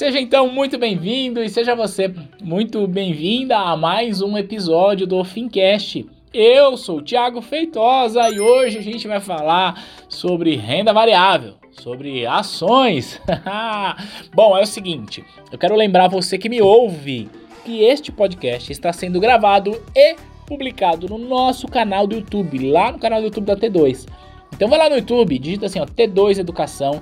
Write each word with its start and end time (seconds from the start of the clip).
Seja 0.00 0.18
então 0.18 0.50
muito 0.50 0.78
bem-vindo 0.78 1.44
e 1.44 1.48
seja 1.50 1.74
você 1.74 2.10
muito 2.40 2.86
bem-vinda 2.86 3.58
a 3.58 3.76
mais 3.76 4.22
um 4.22 4.38
episódio 4.38 5.06
do 5.06 5.22
Fincast. 5.22 6.06
Eu 6.32 6.78
sou 6.78 7.00
o 7.00 7.02
Thiago 7.02 7.42
Feitosa 7.42 8.30
e 8.30 8.40
hoje 8.40 8.78
a 8.78 8.82
gente 8.82 9.06
vai 9.06 9.20
falar 9.20 9.84
sobre 10.08 10.56
renda 10.56 10.90
variável, 10.90 11.56
sobre 11.72 12.24
ações. 12.24 13.20
Bom, 14.32 14.56
é 14.56 14.62
o 14.62 14.66
seguinte, 14.66 15.22
eu 15.52 15.58
quero 15.58 15.76
lembrar 15.76 16.08
você 16.08 16.38
que 16.38 16.48
me 16.48 16.62
ouve 16.62 17.28
que 17.66 17.82
este 17.82 18.10
podcast 18.10 18.72
está 18.72 18.94
sendo 18.94 19.20
gravado 19.20 19.82
e 19.94 20.16
publicado 20.46 21.10
no 21.10 21.18
nosso 21.18 21.68
canal 21.68 22.06
do 22.06 22.16
YouTube, 22.16 22.70
lá 22.70 22.90
no 22.90 22.98
canal 22.98 23.20
do 23.20 23.26
YouTube 23.26 23.44
da 23.44 23.54
T2. 23.54 24.06
Então 24.54 24.68
vai 24.68 24.78
lá 24.78 24.88
no 24.88 24.96
YouTube, 24.96 25.38
digita 25.38 25.66
assim, 25.66 25.78
ó, 25.78 25.86
T2 25.86 26.38
Educação. 26.38 27.00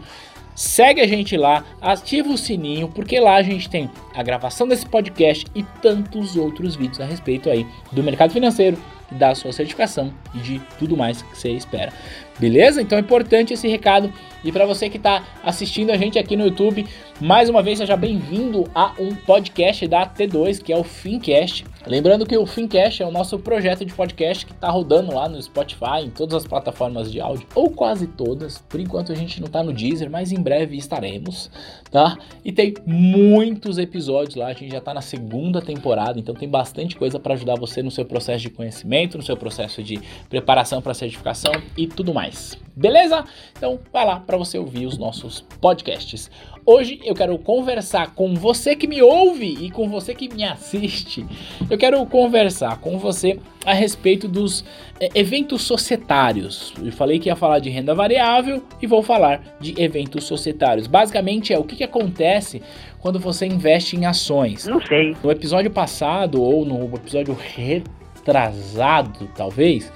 Segue 0.59 1.01
a 1.01 1.07
gente 1.07 1.37
lá, 1.37 1.65
ativa 1.81 2.31
o 2.31 2.37
sininho, 2.37 2.89
porque 2.89 3.21
lá 3.21 3.37
a 3.37 3.43
gente 3.45 3.71
tem 3.71 3.89
a 4.13 4.25
gravação 4.25 4.67
desse 4.67 4.85
podcast 4.85 5.47
e 5.55 5.63
tantos 5.81 6.35
outros 6.35 6.75
vídeos 6.75 7.01
a 7.01 7.05
respeito 7.05 7.49
aí 7.49 7.65
do 7.93 8.03
mercado 8.03 8.33
financeiro, 8.33 8.77
da 9.09 9.37
sua 9.37 9.53
certificação 9.53 10.13
e 10.35 10.39
de 10.39 10.61
tudo 10.77 10.97
mais 10.97 11.23
que 11.23 11.39
você 11.39 11.51
espera. 11.51 11.93
Beleza? 12.41 12.83
Então 12.83 12.99
é 12.99 13.01
importante 13.01 13.55
esse 13.55 13.69
recado. 13.69 14.13
E 14.45 14.53
para 14.53 14.65
você 14.65 14.89
que 14.89 14.99
está 14.99 15.25
assistindo 15.43 15.91
a 15.91 15.97
gente 15.97 16.19
aqui 16.19 16.37
no 16.37 16.45
YouTube, 16.45 16.87
mais 17.21 17.49
uma 17.49 17.61
vez 17.61 17.79
seja 17.79 17.97
bem-vindo 17.97 18.71
a 18.73 18.95
um 18.99 19.13
podcast 19.15 19.87
da 19.89 20.07
T2, 20.07 20.63
que 20.63 20.73
é 20.73 20.77
o 20.77 20.85
Fincast. 20.85 21.65
Lembrando 21.85 22.27
que 22.27 22.37
o 22.37 22.47
Fincast 22.47 23.03
é 23.03 23.07
o 23.07 23.11
nosso 23.11 23.39
projeto 23.39 23.85
de 23.85 23.93
podcast 23.93 24.47
que 24.47 24.53
está 24.53 24.69
rodando 24.69 25.13
lá 25.15 25.29
no 25.29 25.43
Spotify, 25.43 26.05
em 26.05 26.11
todas 26.11 26.35
as 26.35 26.47
plataformas 26.47 27.11
de 27.11 27.21
áudio, 27.21 27.47
ou 27.55 27.71
quase 27.71 28.07
todas. 28.07 28.59
Por 28.69 28.79
enquanto 28.79 29.11
a 29.11 29.15
gente 29.15 29.41
não 29.41 29.47
está 29.47 29.63
no 29.63 29.73
Deezer, 29.73 30.09
mas 30.09 30.31
em 30.31 30.41
breve 30.41 30.77
estaremos, 30.77 31.51
tá? 31.91 32.17
E 32.45 32.53
tem 32.53 32.75
muitos 32.87 33.79
episódios 33.79 34.37
lá, 34.37 34.49
a 34.49 34.53
gente 34.53 34.71
já 34.71 34.79
está 34.79 34.95
na 34.95 35.01
segunda 35.01 35.61
temporada, 35.61 36.21
então 36.21 36.35
tem 36.35 36.49
bastante 36.49 36.95
coisa 36.95 37.19
para 37.19 37.35
ajudar 37.35 37.57
você 37.57 37.83
no 37.83 37.91
seu 37.91 38.05
processo 38.05 38.43
de 38.43 38.51
conhecimento, 38.51 39.17
no 39.17 39.25
seu 39.25 39.37
processo 39.37 39.83
de 39.83 39.99
preparação 40.29 40.81
para 40.81 40.95
certificação 40.95 41.53
e 41.77 41.87
tudo 41.89 42.15
mais. 42.15 42.57
Beleza? 42.77 43.25
Então 43.57 43.81
vai 43.93 44.07
lá 44.07 44.21
para 44.29 44.37
você 44.37 44.59
ouvir 44.59 44.85
os 44.85 44.99
nossos 44.99 45.41
podcasts. 45.59 46.31
Hoje 46.67 47.01
eu 47.03 47.15
quero 47.15 47.39
conversar 47.39 48.15
com 48.15 48.35
você 48.35 48.77
que 48.77 48.87
me 48.87 49.01
ouve 49.01 49.57
e 49.59 49.71
com 49.71 49.89
você 49.89 50.15
que 50.15 50.29
me 50.29 50.45
assiste. 50.45 51.25
Eu 51.71 51.79
quero 51.79 52.05
conversar 52.05 52.79
com 52.79 52.99
você 52.99 53.41
a 53.65 53.73
respeito 53.73 54.29
dos 54.29 54.67
é, 55.01 55.09
eventos 55.15 55.63
societários. 55.63 56.75
Eu 56.85 56.93
falei 56.93 57.19
que 57.19 57.31
ia 57.31 57.37
falar 57.37 57.59
de 57.59 57.71
renda 57.71 57.95
variável 57.95 58.63
e 58.83 58.87
vou 58.87 59.03
falar 59.03 59.57
de 59.59 59.75
eventos 59.83 60.25
societários. 60.25 60.87
Basicamente 60.87 61.55
é 61.55 61.59
o 61.59 61.65
que, 61.65 61.77
que 61.77 61.85
acontece 61.85 62.61
quando 63.01 63.19
você 63.19 63.47
investe 63.47 63.97
em 63.97 64.05
ações. 64.05 64.67
Não 64.67 64.83
sei. 64.83 65.17
No 65.25 65.31
episódio 65.31 65.71
passado 65.71 66.43
ou 66.43 66.67
no 66.67 66.95
episódio 66.95 67.35
retrasado, 67.35 69.27
talvez, 69.35 69.91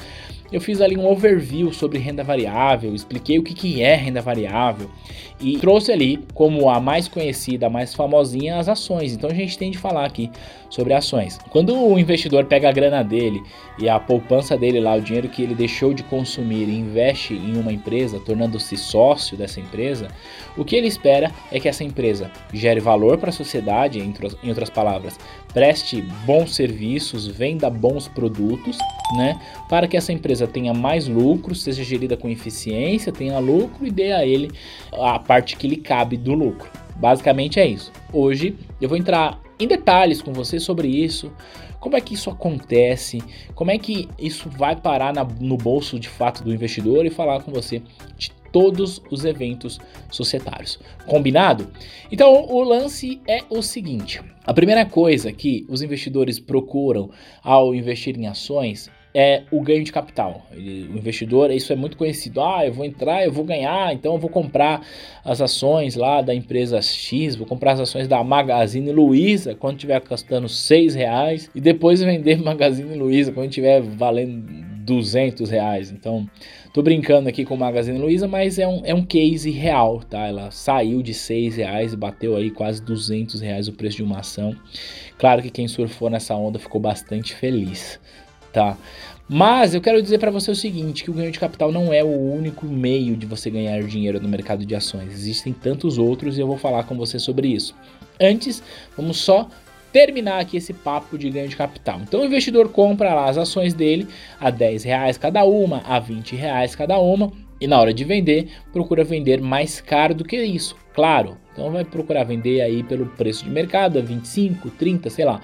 eu 0.52 0.60
fiz 0.60 0.80
ali 0.80 0.96
um 0.96 1.06
overview 1.06 1.72
sobre 1.72 1.98
renda 1.98 2.22
variável, 2.22 2.94
expliquei 2.94 3.38
o 3.38 3.42
que, 3.42 3.54
que 3.54 3.82
é 3.82 3.94
renda 3.94 4.20
variável 4.20 4.90
e 5.42 5.58
trouxe 5.58 5.90
ali 5.92 6.24
como 6.34 6.70
a 6.70 6.80
mais 6.80 7.08
conhecida, 7.08 7.66
a 7.66 7.70
mais 7.70 7.94
famosinha, 7.94 8.58
as 8.58 8.68
ações. 8.68 9.12
Então 9.12 9.28
a 9.28 9.34
gente 9.34 9.58
tem 9.58 9.70
de 9.70 9.78
falar 9.78 10.04
aqui 10.04 10.30
sobre 10.70 10.94
ações. 10.94 11.38
Quando 11.50 11.76
o 11.76 11.98
investidor 11.98 12.44
pega 12.46 12.68
a 12.68 12.72
grana 12.72 13.02
dele 13.02 13.42
e 13.78 13.88
a 13.88 13.98
poupança 13.98 14.56
dele 14.56 14.80
lá, 14.80 14.94
o 14.94 15.00
dinheiro 15.00 15.28
que 15.28 15.42
ele 15.42 15.54
deixou 15.54 15.92
de 15.92 16.02
consumir 16.02 16.68
e 16.68 16.78
investe 16.78 17.34
em 17.34 17.56
uma 17.56 17.72
empresa, 17.72 18.20
tornando-se 18.20 18.76
sócio 18.76 19.36
dessa 19.36 19.60
empresa, 19.60 20.08
o 20.56 20.64
que 20.64 20.76
ele 20.76 20.86
espera 20.86 21.30
é 21.50 21.60
que 21.60 21.68
essa 21.68 21.84
empresa 21.84 22.30
gere 22.52 22.80
valor 22.80 23.18
para 23.18 23.30
a 23.30 23.32
sociedade, 23.32 23.98
em 23.98 24.48
outras 24.48 24.70
palavras, 24.70 25.18
preste 25.52 26.00
bons 26.24 26.54
serviços, 26.54 27.26
venda 27.26 27.68
bons 27.68 28.08
produtos, 28.08 28.78
né, 29.16 29.38
para 29.68 29.86
que 29.86 29.96
essa 29.96 30.12
empresa 30.12 30.46
tenha 30.46 30.72
mais 30.72 31.06
lucro, 31.06 31.54
seja 31.54 31.84
gerida 31.84 32.16
com 32.16 32.28
eficiência, 32.28 33.12
tenha 33.12 33.38
lucro 33.38 33.86
e 33.86 33.90
dê 33.90 34.12
a 34.12 34.24
ele 34.24 34.50
a 34.92 35.18
parte 35.32 35.56
que 35.56 35.66
lhe 35.66 35.76
cabe 35.76 36.18
do 36.18 36.34
lucro. 36.34 36.70
Basicamente 36.96 37.58
é 37.58 37.66
isso. 37.66 37.90
Hoje 38.12 38.54
eu 38.78 38.86
vou 38.86 38.98
entrar 38.98 39.40
em 39.58 39.66
detalhes 39.66 40.20
com 40.20 40.30
você 40.30 40.60
sobre 40.60 40.88
isso, 40.88 41.32
como 41.80 41.96
é 41.96 42.02
que 42.02 42.12
isso 42.12 42.28
acontece, 42.28 43.22
como 43.54 43.70
é 43.70 43.78
que 43.78 44.10
isso 44.18 44.50
vai 44.50 44.76
parar 44.76 45.14
na, 45.14 45.24
no 45.24 45.56
bolso 45.56 45.98
de 45.98 46.06
fato 46.06 46.44
do 46.44 46.52
investidor 46.52 47.06
e 47.06 47.10
falar 47.10 47.42
com 47.42 47.50
você 47.50 47.80
de 48.18 48.30
todos 48.52 49.00
os 49.10 49.24
eventos 49.24 49.80
societários. 50.10 50.78
Combinado? 51.06 51.66
Então 52.10 52.44
o 52.50 52.62
lance 52.62 53.18
é 53.26 53.42
o 53.48 53.62
seguinte: 53.62 54.20
a 54.44 54.52
primeira 54.52 54.84
coisa 54.84 55.32
que 55.32 55.64
os 55.66 55.80
investidores 55.80 56.38
procuram 56.38 57.08
ao 57.42 57.74
investir 57.74 58.18
em 58.18 58.26
ações 58.26 58.90
é 59.14 59.42
o 59.50 59.60
ganho 59.60 59.84
de 59.84 59.92
capital. 59.92 60.46
Ele, 60.52 60.88
o 60.92 60.96
investidor, 60.96 61.50
isso 61.50 61.72
é 61.72 61.76
muito 61.76 61.96
conhecido. 61.96 62.40
Ah, 62.40 62.66
eu 62.66 62.72
vou 62.72 62.84
entrar, 62.84 63.24
eu 63.24 63.32
vou 63.32 63.44
ganhar, 63.44 63.92
então 63.92 64.14
eu 64.14 64.18
vou 64.18 64.30
comprar 64.30 64.86
as 65.24 65.40
ações 65.40 65.96
lá 65.96 66.22
da 66.22 66.34
empresa 66.34 66.80
X, 66.80 67.36
vou 67.36 67.46
comprar 67.46 67.72
as 67.72 67.80
ações 67.80 68.08
da 68.08 68.22
Magazine 68.24 68.90
Luiza 68.90 69.54
quando 69.54 69.76
estiver 69.76 70.00
custando 70.00 70.48
seis 70.48 70.94
reais 70.94 71.50
e 71.54 71.60
depois 71.60 72.00
vender 72.00 72.40
Magazine 72.42 72.94
Luiza 72.96 73.32
quando 73.32 73.48
estiver 73.48 73.82
valendo 73.82 74.72
200 74.82 75.48
reais. 75.50 75.90
Então, 75.92 76.28
tô 76.72 76.82
brincando 76.82 77.28
aqui 77.28 77.44
com 77.44 77.56
Magazine 77.56 77.98
Luiza, 77.98 78.26
mas 78.26 78.58
é 78.58 78.66
um, 78.66 78.80
é 78.84 78.94
um 78.94 79.04
case 79.04 79.50
real, 79.50 80.00
tá? 80.00 80.26
Ela 80.26 80.50
saiu 80.50 81.02
de 81.02 81.14
6 81.14 81.56
reais 81.56 81.92
e 81.92 81.96
bateu 81.96 82.34
aí 82.34 82.50
quase 82.50 82.82
200 82.82 83.40
reais 83.40 83.68
o 83.68 83.72
preço 83.72 83.98
de 83.98 84.02
uma 84.02 84.20
ação. 84.20 84.56
Claro 85.18 85.42
que 85.42 85.50
quem 85.50 85.68
surfou 85.68 86.10
nessa 86.10 86.34
onda 86.34 86.58
ficou 86.58 86.80
bastante 86.80 87.34
feliz 87.34 88.00
tá? 88.52 88.76
Mas 89.28 89.74
eu 89.74 89.80
quero 89.80 90.02
dizer 90.02 90.18
para 90.18 90.30
você 90.30 90.50
o 90.50 90.54
seguinte, 90.54 91.04
que 91.04 91.10
o 91.10 91.14
ganho 91.14 91.30
de 91.30 91.38
capital 91.38 91.72
não 91.72 91.92
é 91.92 92.04
o 92.04 92.08
único 92.08 92.66
meio 92.66 93.16
de 93.16 93.24
você 93.24 93.48
ganhar 93.48 93.82
dinheiro 93.82 94.20
no 94.20 94.28
mercado 94.28 94.66
de 94.66 94.74
ações. 94.74 95.12
Existem 95.12 95.52
tantos 95.52 95.96
outros 95.96 96.36
e 96.36 96.40
eu 96.40 96.46
vou 96.46 96.58
falar 96.58 96.84
com 96.84 96.96
você 96.96 97.18
sobre 97.18 97.48
isso. 97.48 97.74
Antes, 98.20 98.62
vamos 98.96 99.16
só 99.16 99.48
terminar 99.92 100.40
aqui 100.40 100.56
esse 100.56 100.72
papo 100.72 101.16
de 101.16 101.30
ganho 101.30 101.48
de 101.48 101.56
capital. 101.56 102.00
Então 102.02 102.20
o 102.20 102.24
investidor 102.24 102.68
compra 102.68 103.14
lá 103.14 103.28
as 103.28 103.38
ações 103.38 103.74
dele 103.74 104.06
a 104.40 104.50
10 104.50 104.84
reais 104.84 105.18
cada 105.18 105.44
uma, 105.44 105.82
a 105.86 105.98
20 105.98 106.34
reais 106.34 106.74
cada 106.74 106.98
uma, 106.98 107.32
e 107.60 107.66
na 107.66 107.80
hora 107.80 107.94
de 107.94 108.04
vender, 108.04 108.48
procura 108.72 109.04
vender 109.04 109.40
mais 109.40 109.80
caro 109.80 110.14
do 110.14 110.24
que 110.24 110.42
isso, 110.42 110.76
claro. 110.92 111.36
Então 111.52 111.70
vai 111.70 111.84
procurar 111.84 112.24
vender 112.24 112.60
aí 112.60 112.82
pelo 112.82 113.06
preço 113.06 113.44
de 113.44 113.50
mercado, 113.50 113.98
a 113.98 114.02
25, 114.02 114.70
30, 114.70 115.10
sei 115.10 115.24
lá 115.24 115.40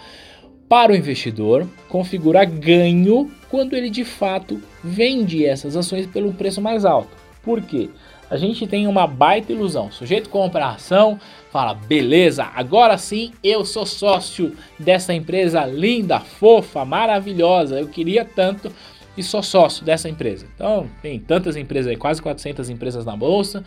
para 0.68 0.92
o 0.92 0.96
investidor, 0.96 1.66
configura 1.88 2.44
ganho 2.44 3.30
quando 3.48 3.74
ele 3.74 3.88
de 3.88 4.04
fato 4.04 4.60
vende 4.84 5.44
essas 5.46 5.76
ações 5.76 6.06
pelo 6.06 6.32
preço 6.34 6.60
mais 6.60 6.84
alto. 6.84 7.16
Por 7.42 7.62
quê? 7.62 7.88
A 8.30 8.36
gente 8.36 8.66
tem 8.66 8.86
uma 8.86 9.06
baita 9.06 9.52
ilusão. 9.52 9.86
O 9.86 9.92
sujeito 9.92 10.28
compra 10.28 10.66
a 10.66 10.72
ação, 10.72 11.18
fala: 11.50 11.72
beleza, 11.72 12.46
agora 12.54 12.98
sim 12.98 13.32
eu 13.42 13.64
sou 13.64 13.86
sócio 13.86 14.54
dessa 14.78 15.14
empresa 15.14 15.64
linda, 15.64 16.20
fofa, 16.20 16.84
maravilhosa. 16.84 17.80
Eu 17.80 17.88
queria 17.88 18.24
tanto 18.24 18.70
e 19.16 19.22
sou 19.22 19.42
sócio 19.42 19.84
dessa 19.84 20.08
empresa. 20.08 20.46
Então, 20.54 20.86
tem 21.00 21.18
tantas 21.18 21.56
empresas 21.56 21.90
aí, 21.90 21.96
quase 21.96 22.20
400 22.20 22.68
empresas 22.68 23.06
na 23.06 23.16
bolsa. 23.16 23.64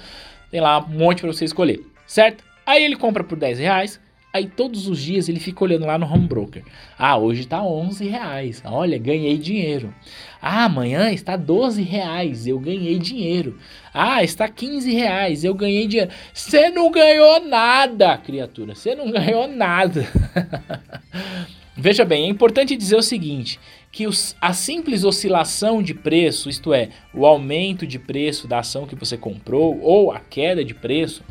Tem 0.51 0.61
lá 0.61 0.79
um 0.79 0.97
monte 0.97 1.21
para 1.21 1.33
você 1.33 1.45
escolher, 1.45 1.81
certo? 2.05 2.43
Aí 2.63 2.83
ele 2.83 2.95
compra 2.95 3.23
por 3.23 3.37
10 3.37 3.57
reais 3.57 3.99
Aí 4.33 4.47
todos 4.47 4.87
os 4.87 4.99
dias 4.99 5.27
ele 5.27 5.39
fica 5.39 5.63
olhando 5.63 5.85
lá 5.85 5.97
no 5.97 6.05
home 6.05 6.25
broker. 6.25 6.63
Ah, 6.97 7.17
hoje 7.17 7.41
está 7.41 7.61
11 7.61 8.07
reais. 8.07 8.61
Olha, 8.65 8.97
ganhei 8.97 9.37
dinheiro. 9.37 9.93
Ah, 10.41 10.65
amanhã 10.65 11.11
está 11.11 11.35
12 11.35 11.81
reais. 11.81 12.47
Eu 12.47 12.57
ganhei 12.57 12.97
dinheiro. 12.97 13.57
Ah, 13.93 14.23
está 14.23 14.47
15 14.47 14.93
reais. 14.93 15.43
Eu 15.43 15.53
ganhei 15.53 15.85
dinheiro. 15.85 16.11
Você 16.33 16.69
não 16.69 16.89
ganhou 16.89 17.45
nada, 17.45 18.17
criatura. 18.17 18.73
Você 18.73 18.95
não 18.95 19.11
ganhou 19.11 19.49
nada. 19.49 20.07
Veja 21.75 22.05
bem, 22.05 22.25
é 22.25 22.29
importante 22.29 22.77
dizer 22.77 22.95
o 22.95 23.01
seguinte: 23.01 23.59
que 23.91 24.07
os, 24.07 24.35
a 24.39 24.53
simples 24.53 25.03
oscilação 25.03 25.83
de 25.83 25.93
preço, 25.93 26.49
isto 26.49 26.73
é, 26.73 26.89
o 27.13 27.25
aumento 27.25 27.85
de 27.85 27.99
preço 27.99 28.47
da 28.47 28.59
ação 28.59 28.85
que 28.85 28.95
você 28.95 29.17
comprou 29.17 29.79
ou 29.81 30.11
a 30.11 30.19
queda 30.19 30.63
de 30.63 30.73
preço, 30.73 31.23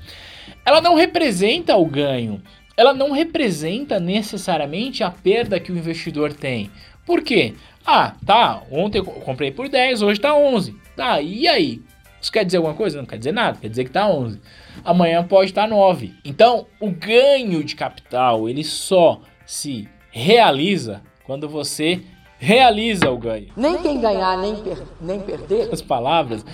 ela 0.64 0.80
não 0.80 0.94
representa 0.94 1.76
o 1.76 1.86
ganho, 1.86 2.42
ela 2.76 2.94
não 2.94 3.12
representa 3.12 4.00
necessariamente 4.00 5.02
a 5.02 5.10
perda 5.10 5.60
que 5.60 5.72
o 5.72 5.76
investidor 5.76 6.32
tem. 6.32 6.70
Por 7.04 7.22
quê? 7.22 7.54
Ah, 7.84 8.14
tá, 8.24 8.62
ontem 8.70 8.98
eu 8.98 9.04
comprei 9.04 9.50
por 9.50 9.68
10, 9.68 10.02
hoje 10.02 10.20
tá 10.20 10.34
11. 10.34 10.76
Tá, 10.96 11.20
e 11.20 11.48
aí? 11.48 11.82
Isso 12.20 12.30
quer 12.30 12.44
dizer 12.44 12.58
alguma 12.58 12.74
coisa? 12.74 12.98
Não 12.98 13.06
quer 13.06 13.18
dizer 13.18 13.32
nada, 13.32 13.58
quer 13.60 13.68
dizer 13.68 13.84
que 13.84 13.90
tá 13.90 14.06
11. 14.06 14.40
Amanhã 14.84 15.24
pode 15.24 15.50
estar 15.50 15.62
tá 15.62 15.68
9. 15.68 16.14
Então, 16.24 16.66
o 16.78 16.90
ganho 16.90 17.64
de 17.64 17.74
capital, 17.74 18.48
ele 18.48 18.62
só 18.62 19.20
se 19.46 19.88
realiza 20.10 21.02
quando 21.24 21.48
você 21.48 22.02
realiza 22.38 23.10
o 23.10 23.18
ganho. 23.18 23.48
Nem 23.56 23.78
quem 23.78 24.00
ganhar, 24.00 24.38
nem, 24.38 24.56
per 24.56 24.82
nem 25.00 25.20
perder. 25.20 25.68
As 25.72 25.82
palavras, 25.82 26.44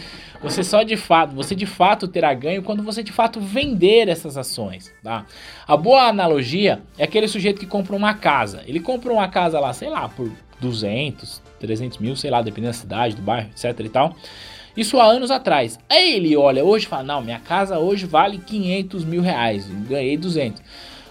você 0.43 0.63
só 0.63 0.83
de 0.83 0.97
fato, 0.97 1.35
você 1.35 1.55
de 1.55 1.67
fato 1.67 2.07
terá 2.09 2.33
ganho 2.35 2.63
quando 2.63 2.83
você 2.83 3.03
de 3.03 3.13
fato 3.13 3.41
vender 3.41 4.09
essas 4.09 4.37
ações, 4.37 4.93
tá? 5.03 5.27
A 5.67 5.77
boa 5.77 6.05
analogia 6.09 6.83
é 6.99 7.05
aquele 7.05 7.29
sujeito 7.29 7.61
que 7.61 7.67
compra 7.67 7.95
uma 7.95 8.15
casa. 8.15 8.63
Ele 8.67 8.81
compra 8.81 9.13
uma 9.13 9.29
casa 9.29 9.59
lá, 9.59 9.73
sei 9.73 9.89
lá, 9.89 10.09
por 10.09 10.31
200, 10.61 11.43
300 11.59 11.99
mil, 11.99 12.17
sei 12.17 12.31
lá, 12.31 12.43
dependendo 12.43 12.73
da 12.73 12.79
cidade, 12.79 13.17
do 13.17 13.23
bairro, 13.23 13.51
etc 13.51 13.79
e 13.81 13.89
tal. 13.89 14.17
Isso 14.77 15.01
há 15.01 15.05
anos 15.05 15.31
atrás. 15.31 15.79
Aí 15.89 16.15
ele 16.15 16.37
olha 16.37 16.65
hoje 16.65 16.85
e 16.85 16.89
fala, 16.89 17.03
não, 17.03 17.23
minha 17.23 17.41
casa 17.41 17.79
hoje 17.79 18.05
vale 18.05 18.39
500 18.39 19.05
mil 19.05 19.23
reais, 19.23 19.67
ganhei 19.89 20.17
200. 20.17 20.63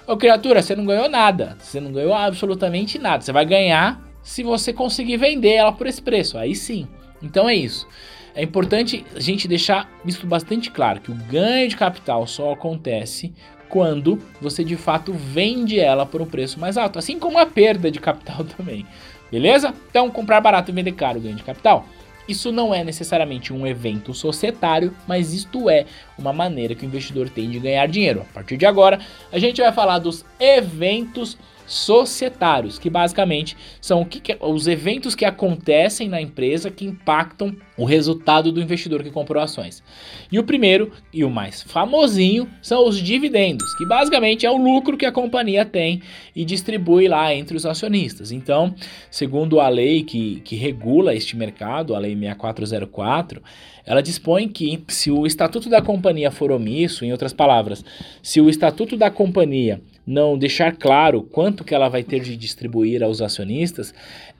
Ô 0.07 0.15
criatura, 0.15 0.61
você 0.61 0.75
não 0.75 0.85
ganhou 0.85 1.09
nada, 1.09 1.57
você 1.59 1.79
não 1.79 1.91
ganhou 1.91 2.13
absolutamente 2.13 2.99
nada. 2.99 3.23
Você 3.23 3.31
vai 3.31 3.43
ganhar 3.43 3.99
se 4.21 4.43
você 4.43 4.71
conseguir 4.71 5.17
vender 5.17 5.53
ela 5.53 5.71
por 5.71 5.87
esse 5.87 6.01
preço. 6.01 6.37
Aí 6.37 6.55
sim. 6.55 6.87
Então 7.23 7.49
é 7.49 7.55
isso. 7.55 7.87
É 8.35 8.43
importante 8.43 9.05
a 9.15 9.19
gente 9.19 9.47
deixar 9.47 9.89
isso 10.05 10.27
bastante 10.27 10.69
claro, 10.69 10.99
que 10.99 11.09
o 11.09 11.15
ganho 11.15 11.69
de 11.69 11.77
capital 11.77 12.27
só 12.27 12.51
acontece 12.51 13.33
quando 13.69 14.19
você 14.41 14.63
de 14.63 14.75
fato 14.75 15.13
vende 15.13 15.79
ela 15.79 16.05
por 16.05 16.21
um 16.21 16.25
preço 16.25 16.59
mais 16.59 16.77
alto, 16.77 16.99
assim 16.99 17.17
como 17.17 17.39
a 17.39 17.45
perda 17.45 17.89
de 17.89 17.99
capital 17.99 18.43
também. 18.57 18.85
Beleza? 19.31 19.73
Então, 19.89 20.09
comprar 20.11 20.41
barato 20.41 20.69
e 20.69 20.73
vender 20.73 20.91
caro 20.91 21.19
ganho 21.19 21.35
de 21.35 21.43
capital. 21.43 21.85
Isso 22.27 22.51
não 22.51 22.73
é 22.73 22.83
necessariamente 22.83 23.53
um 23.53 23.65
evento 23.65 24.13
societário, 24.13 24.93
mas 25.07 25.33
isto 25.33 25.69
é 25.69 25.85
uma 26.17 26.33
maneira 26.33 26.75
que 26.75 26.85
o 26.85 26.87
investidor 26.87 27.29
tem 27.29 27.49
de 27.49 27.59
ganhar 27.59 27.87
dinheiro. 27.87 28.21
A 28.21 28.33
partir 28.33 28.57
de 28.57 28.65
agora, 28.65 28.99
a 29.31 29.39
gente 29.39 29.61
vai 29.61 29.71
falar 29.71 29.99
dos 29.99 30.25
eventos 30.39 31.29
societários 31.29 31.54
societários, 31.65 32.77
que 32.77 32.89
basicamente 32.89 33.55
são 33.81 34.07
os 34.41 34.67
eventos 34.67 35.15
que 35.15 35.25
acontecem 35.25 36.07
na 36.07 36.21
empresa 36.21 36.69
que 36.69 36.85
impactam 36.85 37.55
o 37.77 37.85
resultado 37.85 38.51
do 38.51 38.61
investidor 38.61 39.03
que 39.03 39.11
comprou 39.11 39.41
ações. 39.41 39.83
E 40.31 40.39
o 40.39 40.43
primeiro 40.43 40.91
e 41.11 41.23
o 41.23 41.29
mais 41.29 41.61
famosinho 41.61 42.47
são 42.61 42.87
os 42.87 42.97
dividendos, 43.01 43.73
que 43.75 43.85
basicamente 43.85 44.45
é 44.45 44.51
o 44.51 44.57
lucro 44.57 44.97
que 44.97 45.05
a 45.05 45.11
companhia 45.11 45.65
tem 45.65 46.01
e 46.35 46.45
distribui 46.45 47.07
lá 47.07 47.33
entre 47.33 47.57
os 47.57 47.65
acionistas. 47.65 48.31
Então, 48.31 48.73
segundo 49.09 49.59
a 49.59 49.67
lei 49.67 50.03
que, 50.03 50.41
que 50.41 50.55
regula 50.55 51.13
este 51.13 51.35
mercado, 51.35 51.95
a 51.95 51.99
Lei 51.99 52.15
6404, 52.15 53.41
ela 53.85 54.01
dispõe 54.01 54.47
que 54.47 54.83
se 54.87 55.11
o 55.11 55.25
estatuto 55.27 55.69
da 55.69 55.81
companhia 55.81 56.31
for 56.31 56.51
omisso, 56.51 57.05
em 57.05 57.11
outras 57.11 57.33
palavras, 57.33 57.83
se 58.21 58.41
o 58.41 58.49
estatuto 58.49 58.97
da 58.97 59.11
companhia 59.11 59.81
não 60.05 60.37
deixar 60.37 60.75
claro 60.75 61.23
quanto 61.23 61.63
que 61.63 61.73
ela 61.73 61.89
vai 61.89 62.03
ter 62.03 62.19
de 62.19 62.37
distribuir 62.37 63.01
aos 63.01 63.21
acionistas, 63.21 63.93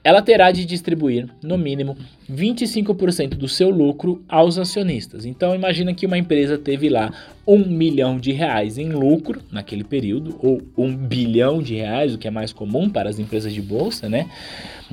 ela 0.04 0.22
terá 0.22 0.52
de 0.52 0.64
distribuir, 0.64 1.28
no 1.42 1.58
mínimo, 1.58 1.96
25% 2.30 3.30
do 3.30 3.48
seu 3.48 3.70
lucro 3.70 4.22
aos 4.28 4.56
acionistas. 4.58 5.26
Então 5.26 5.54
imagina 5.54 5.92
que 5.92 6.06
uma 6.06 6.16
empresa 6.16 6.56
teve 6.56 6.88
lá 6.88 7.12
um 7.44 7.64
milhão 7.64 8.16
de 8.16 8.30
reais 8.30 8.78
em 8.78 8.90
lucro 8.90 9.42
naquele 9.50 9.82
período, 9.82 10.38
ou 10.40 10.62
um 10.76 10.96
bilhão 10.96 11.60
de 11.60 11.74
reais, 11.74 12.14
o 12.14 12.18
que 12.18 12.28
é 12.28 12.30
mais 12.30 12.52
comum 12.52 12.88
para 12.88 13.10
as 13.10 13.18
empresas 13.18 13.52
de 13.52 13.60
bolsa, 13.60 14.08
né? 14.08 14.30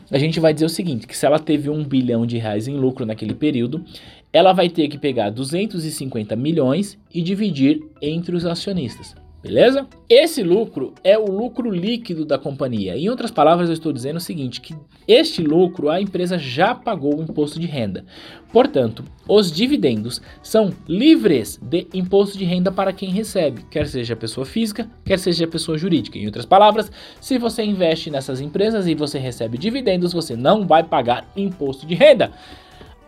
A 0.09 0.17
gente 0.17 0.39
vai 0.39 0.53
dizer 0.53 0.65
o 0.65 0.69
seguinte, 0.69 1.05
que 1.05 1.15
se 1.15 1.25
ela 1.25 1.39
teve 1.39 1.69
um 1.69 1.83
bilhão 1.83 2.25
de 2.25 2.37
reais 2.37 2.67
em 2.67 2.75
lucro 2.75 3.05
naquele 3.05 3.35
período, 3.35 3.85
ela 4.31 4.51
vai 4.51 4.67
ter 4.67 4.87
que 4.87 4.97
pegar 4.97 5.29
250 5.29 6.35
milhões 6.35 6.97
e 7.13 7.21
dividir 7.21 7.79
entre 8.01 8.35
os 8.35 8.45
acionistas. 8.45 9.15
Beleza? 9.43 9.85
Esse 10.09 10.41
lucro 10.41 10.93
é 11.03 11.17
o 11.17 11.25
lucro 11.29 11.69
líquido 11.69 12.23
da 12.23 12.37
companhia. 12.37 12.95
Em 12.95 13.09
outras 13.09 13.29
palavras, 13.29 13.67
eu 13.67 13.73
estou 13.73 13.91
dizendo 13.91 14.15
o 14.15 14.21
seguinte: 14.21 14.61
que 14.61 14.73
este 15.05 15.41
lucro 15.41 15.89
a 15.89 15.99
empresa 15.99 16.39
já 16.39 16.73
pagou 16.73 17.19
o 17.19 17.21
imposto 17.21 17.59
de 17.59 17.67
renda. 17.67 18.05
Portanto, 18.53 19.03
os 19.27 19.51
dividendos 19.51 20.21
são 20.41 20.71
livres 20.87 21.59
de 21.61 21.85
imposto 21.93 22.37
de 22.37 22.45
renda 22.45 22.71
para 22.71 22.93
quem 22.93 23.09
recebe, 23.09 23.65
quer 23.69 23.85
seja 23.85 24.15
pessoa 24.15 24.45
física, 24.45 24.89
quer 25.03 25.19
seja 25.19 25.45
pessoa 25.45 25.77
jurídica. 25.77 26.17
Em 26.17 26.25
outras 26.25 26.45
palavras, 26.45 26.89
se 27.19 27.37
você 27.37 27.63
investe 27.63 28.09
nessas 28.09 28.39
empresas 28.39 28.87
e 28.87 28.95
você 28.95 29.19
recebe 29.19 29.57
dividendos, 29.57 30.13
você 30.13 30.37
não 30.37 30.65
vai 30.65 30.83
pagar 30.83 31.29
imposto 31.35 31.85
de 31.85 31.95
renda 31.95 32.31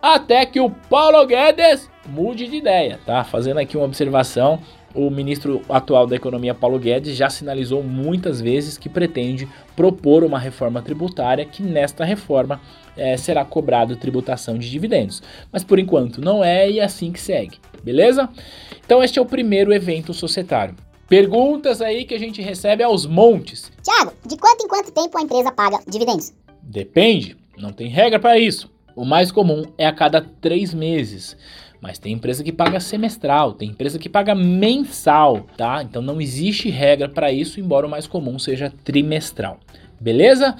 até 0.01 0.45
que 0.45 0.59
o 0.59 0.69
Paulo 0.69 1.25
Guedes 1.25 1.89
mude 2.07 2.47
de 2.47 2.57
ideia, 2.57 2.99
tá? 3.05 3.23
Fazendo 3.23 3.59
aqui 3.59 3.75
uma 3.75 3.87
observação, 3.87 4.59
o 4.95 5.09
ministro 5.09 5.61
atual 5.67 6.07
da 6.07 6.15
Economia, 6.15 6.55
Paulo 6.55 6.79
Guedes, 6.79 7.15
já 7.15 7.29
sinalizou 7.29 7.83
muitas 7.83 8.39
vezes 8.39 8.77
que 8.77 8.87
pretende 8.87 9.47
propor 9.75 10.23
uma 10.23 10.39
reforma 10.39 10.81
tributária 10.81 11.45
que 11.45 11.61
nesta 11.61 12.05
reforma 12.05 12.61
é, 12.95 13.17
será 13.17 13.43
cobrado 13.43 13.97
tributação 13.97 14.57
de 14.57 14.69
dividendos. 14.69 15.21
Mas 15.51 15.63
por 15.63 15.77
enquanto 15.77 16.21
não 16.21 16.43
é 16.43 16.69
e 16.69 16.79
é 16.79 16.83
assim 16.83 17.11
que 17.11 17.19
segue, 17.19 17.57
beleza? 17.83 18.29
Então 18.85 19.03
este 19.03 19.19
é 19.19 19.21
o 19.21 19.25
primeiro 19.25 19.73
evento 19.73 20.13
societário. 20.13 20.75
Perguntas 21.07 21.81
aí 21.81 22.05
que 22.05 22.15
a 22.15 22.19
gente 22.19 22.41
recebe 22.41 22.81
aos 22.81 23.05
montes. 23.05 23.71
Tiago, 23.83 24.13
de 24.25 24.37
quanto 24.37 24.65
em 24.65 24.67
quanto 24.67 24.91
tempo 24.91 25.17
a 25.17 25.21
empresa 25.21 25.51
paga 25.51 25.79
dividendos? 25.87 26.33
Depende, 26.63 27.37
não 27.57 27.71
tem 27.71 27.87
regra 27.87 28.19
para 28.19 28.39
isso. 28.39 28.73
O 28.95 29.03
mais 29.03 29.29
comum 29.31 29.63
é 29.77 29.85
a 29.85 29.91
cada 29.91 30.21
três 30.21 30.73
meses. 30.73 31.35
Mas 31.85 31.99
tem 31.99 32.13
empresa 32.13 32.43
que 32.43 32.51
paga 32.51 32.79
semestral, 32.79 33.53
tem 33.53 33.69
empresa 33.69 33.99
que 33.99 34.09
paga 34.09 34.33
mensal, 34.33 35.41
tá? 35.55 35.83
Então 35.83 36.01
não 36.01 36.19
existe 36.19 36.67
regra 36.67 37.07
para 37.07 37.31
isso, 37.31 37.59
embora 37.59 37.85
o 37.85 37.89
mais 37.89 38.07
comum 38.07 38.39
seja 38.39 38.73
trimestral. 38.83 39.59
Beleza? 40.01 40.55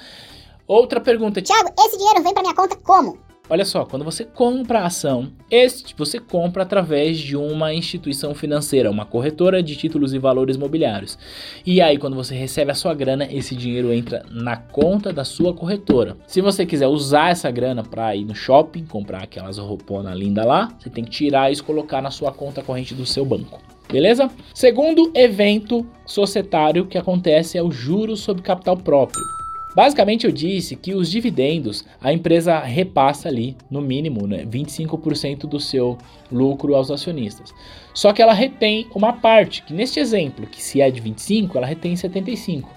Outra 0.68 1.00
pergunta. 1.00 1.42
Tiago, 1.42 1.72
esse 1.80 1.98
dinheiro 1.98 2.22
vem 2.22 2.32
para 2.32 2.44
minha 2.44 2.54
conta 2.54 2.76
como? 2.76 3.25
Olha 3.48 3.64
só, 3.64 3.84
quando 3.84 4.04
você 4.04 4.24
compra 4.24 4.80
a 4.80 4.86
ação, 4.86 5.30
este 5.48 5.94
você 5.96 6.18
compra 6.18 6.64
através 6.64 7.16
de 7.16 7.36
uma 7.36 7.72
instituição 7.72 8.34
financeira, 8.34 8.90
uma 8.90 9.06
corretora 9.06 9.62
de 9.62 9.76
títulos 9.76 10.12
e 10.12 10.18
valores 10.18 10.56
mobiliários. 10.56 11.16
E 11.64 11.80
aí, 11.80 11.96
quando 11.96 12.16
você 12.16 12.34
recebe 12.34 12.72
a 12.72 12.74
sua 12.74 12.92
grana, 12.92 13.28
esse 13.30 13.54
dinheiro 13.54 13.92
entra 13.92 14.26
na 14.32 14.56
conta 14.56 15.12
da 15.12 15.24
sua 15.24 15.54
corretora. 15.54 16.16
Se 16.26 16.40
você 16.40 16.66
quiser 16.66 16.88
usar 16.88 17.30
essa 17.30 17.48
grana 17.48 17.84
para 17.84 18.16
ir 18.16 18.24
no 18.24 18.34
shopping, 18.34 18.84
comprar 18.84 19.22
aquelas 19.22 19.58
rouponas 19.58 20.18
lindas 20.18 20.44
lá, 20.44 20.68
você 20.76 20.90
tem 20.90 21.04
que 21.04 21.10
tirar 21.10 21.52
isso 21.52 21.62
e 21.62 21.66
colocar 21.66 22.02
na 22.02 22.10
sua 22.10 22.32
conta 22.32 22.62
corrente 22.62 22.94
do 22.94 23.06
seu 23.06 23.24
banco. 23.24 23.62
Beleza? 23.88 24.28
Segundo 24.52 25.12
evento 25.14 25.86
societário 26.04 26.86
que 26.86 26.98
acontece 26.98 27.56
é 27.56 27.62
o 27.62 27.70
juros 27.70 28.18
sobre 28.18 28.42
capital 28.42 28.76
próprio. 28.76 29.35
Basicamente 29.76 30.24
eu 30.24 30.32
disse 30.32 30.74
que 30.74 30.94
os 30.94 31.10
dividendos 31.10 31.84
a 32.00 32.10
empresa 32.10 32.58
repassa 32.60 33.28
ali, 33.28 33.54
no 33.70 33.82
mínimo, 33.82 34.26
né, 34.26 34.42
25% 34.46 35.40
do 35.40 35.60
seu 35.60 35.98
lucro 36.32 36.74
aos 36.74 36.90
acionistas. 36.90 37.52
Só 37.92 38.10
que 38.14 38.22
ela 38.22 38.32
retém 38.32 38.86
uma 38.94 39.12
parte, 39.12 39.62
que 39.62 39.74
neste 39.74 40.00
exemplo, 40.00 40.46
que 40.46 40.62
se 40.62 40.80
é 40.80 40.90
de 40.90 40.98
25, 40.98 41.58
ela 41.58 41.66
retém 41.66 41.94
75. 41.94 42.70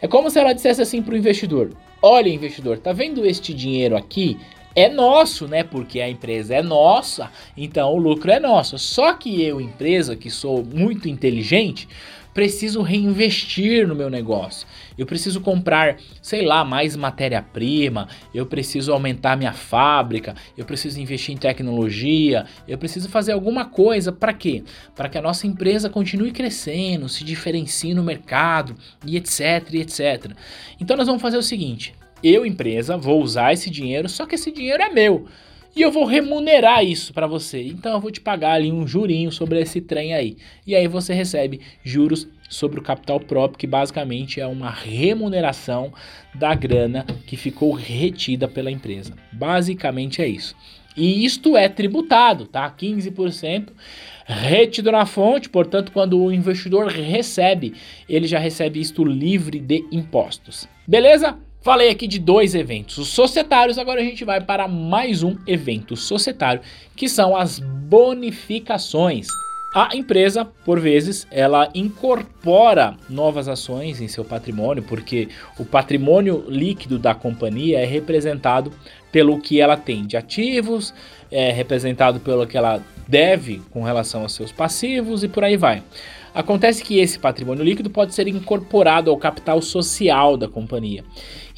É 0.00 0.08
como 0.08 0.30
se 0.30 0.38
ela 0.38 0.54
dissesse 0.54 0.80
assim 0.80 1.02
para 1.02 1.12
o 1.12 1.18
investidor: 1.18 1.70
"Olha, 2.00 2.30
investidor, 2.30 2.78
tá 2.78 2.94
vendo 2.94 3.26
este 3.26 3.52
dinheiro 3.52 3.94
aqui? 3.94 4.38
É 4.74 4.88
nosso, 4.88 5.46
né? 5.46 5.64
Porque 5.64 6.00
a 6.00 6.08
empresa 6.08 6.54
é 6.54 6.62
nossa, 6.62 7.30
então 7.56 7.92
o 7.92 7.98
lucro 7.98 8.30
é 8.30 8.40
nosso. 8.40 8.78
Só 8.78 9.12
que 9.12 9.42
eu, 9.42 9.60
empresa, 9.60 10.16
que 10.16 10.30
sou 10.30 10.64
muito 10.64 11.08
inteligente, 11.08 11.88
preciso 12.38 12.82
reinvestir 12.82 13.88
no 13.88 13.96
meu 13.96 14.08
negócio. 14.08 14.64
Eu 14.96 15.04
preciso 15.06 15.40
comprar, 15.40 15.96
sei 16.22 16.46
lá, 16.46 16.64
mais 16.64 16.94
matéria-prima, 16.94 18.06
eu 18.32 18.46
preciso 18.46 18.92
aumentar 18.92 19.36
minha 19.36 19.52
fábrica, 19.52 20.36
eu 20.56 20.64
preciso 20.64 21.00
investir 21.00 21.34
em 21.34 21.36
tecnologia, 21.36 22.46
eu 22.68 22.78
preciso 22.78 23.08
fazer 23.08 23.32
alguma 23.32 23.64
coisa 23.64 24.12
para 24.12 24.32
quê? 24.32 24.62
Para 24.94 25.08
que 25.08 25.18
a 25.18 25.20
nossa 25.20 25.48
empresa 25.48 25.90
continue 25.90 26.30
crescendo, 26.30 27.08
se 27.08 27.24
diferencie 27.24 27.92
no 27.92 28.04
mercado 28.04 28.76
e 29.04 29.16
etc, 29.16 29.72
e 29.72 29.80
etc. 29.80 30.30
Então 30.80 30.96
nós 30.96 31.08
vamos 31.08 31.20
fazer 31.20 31.38
o 31.38 31.42
seguinte: 31.42 31.92
eu, 32.22 32.46
empresa, 32.46 32.96
vou 32.96 33.20
usar 33.20 33.52
esse 33.52 33.68
dinheiro, 33.68 34.08
só 34.08 34.24
que 34.24 34.36
esse 34.36 34.52
dinheiro 34.52 34.80
é 34.80 34.88
meu 34.88 35.26
e 35.76 35.82
eu 35.82 35.92
vou 35.92 36.04
remunerar 36.04 36.84
isso 36.84 37.12
para 37.12 37.26
você. 37.26 37.62
Então 37.62 37.92
eu 37.92 38.00
vou 38.00 38.10
te 38.10 38.20
pagar 38.20 38.52
ali 38.52 38.72
um 38.72 38.86
jurinho 38.86 39.30
sobre 39.30 39.60
esse 39.60 39.80
trem 39.80 40.14
aí. 40.14 40.36
E 40.66 40.74
aí 40.74 40.88
você 40.88 41.14
recebe 41.14 41.60
juros 41.84 42.26
sobre 42.48 42.80
o 42.80 42.82
capital 42.82 43.20
próprio, 43.20 43.58
que 43.58 43.66
basicamente 43.66 44.40
é 44.40 44.46
uma 44.46 44.70
remuneração 44.70 45.92
da 46.34 46.54
grana 46.54 47.04
que 47.26 47.36
ficou 47.36 47.72
retida 47.72 48.48
pela 48.48 48.70
empresa. 48.70 49.14
Basicamente 49.30 50.22
é 50.22 50.26
isso. 50.26 50.56
E 50.96 51.24
isto 51.24 51.56
é 51.56 51.68
tributado, 51.68 52.46
tá? 52.46 52.68
15% 52.70 53.68
retido 54.26 54.92
na 54.92 55.06
fonte, 55.06 55.48
portanto, 55.48 55.90
quando 55.92 56.22
o 56.22 56.32
investidor 56.32 56.88
recebe, 56.88 57.74
ele 58.08 58.26
já 58.26 58.38
recebe 58.38 58.78
isto 58.80 59.04
livre 59.04 59.58
de 59.58 59.86
impostos. 59.90 60.68
Beleza? 60.86 61.38
Falei 61.60 61.90
aqui 61.90 62.06
de 62.06 62.20
dois 62.20 62.54
eventos 62.54 63.08
societários, 63.08 63.78
agora 63.78 64.00
a 64.00 64.04
gente 64.04 64.24
vai 64.24 64.40
para 64.40 64.68
mais 64.68 65.24
um 65.24 65.36
evento 65.44 65.96
societário, 65.96 66.62
que 66.94 67.08
são 67.08 67.36
as 67.36 67.58
bonificações. 67.58 69.26
A 69.74 69.94
empresa, 69.94 70.44
por 70.64 70.78
vezes, 70.78 71.26
ela 71.32 71.68
incorpora 71.74 72.96
novas 73.10 73.48
ações 73.48 74.00
em 74.00 74.06
seu 74.06 74.24
patrimônio, 74.24 74.84
porque 74.84 75.28
o 75.58 75.64
patrimônio 75.64 76.44
líquido 76.48 76.96
da 76.96 77.12
companhia 77.12 77.80
é 77.80 77.84
representado 77.84 78.72
pelo 79.10 79.40
que 79.40 79.60
ela 79.60 79.76
tem 79.76 80.06
de 80.06 80.16
ativos, 80.16 80.94
é 81.30 81.50
representado 81.50 82.20
pelo 82.20 82.46
que 82.46 82.56
ela 82.56 82.82
deve 83.06 83.60
com 83.70 83.82
relação 83.82 84.22
aos 84.22 84.32
seus 84.32 84.52
passivos 84.52 85.24
e 85.24 85.28
por 85.28 85.42
aí 85.42 85.56
vai. 85.56 85.82
Acontece 86.34 86.84
que 86.84 86.98
esse 87.00 87.18
patrimônio 87.18 87.64
líquido 87.64 87.90
pode 87.90 88.14
ser 88.14 88.28
incorporado 88.28 89.10
ao 89.10 89.16
capital 89.16 89.60
social 89.60 90.36
da 90.36 90.46
companhia. 90.46 91.04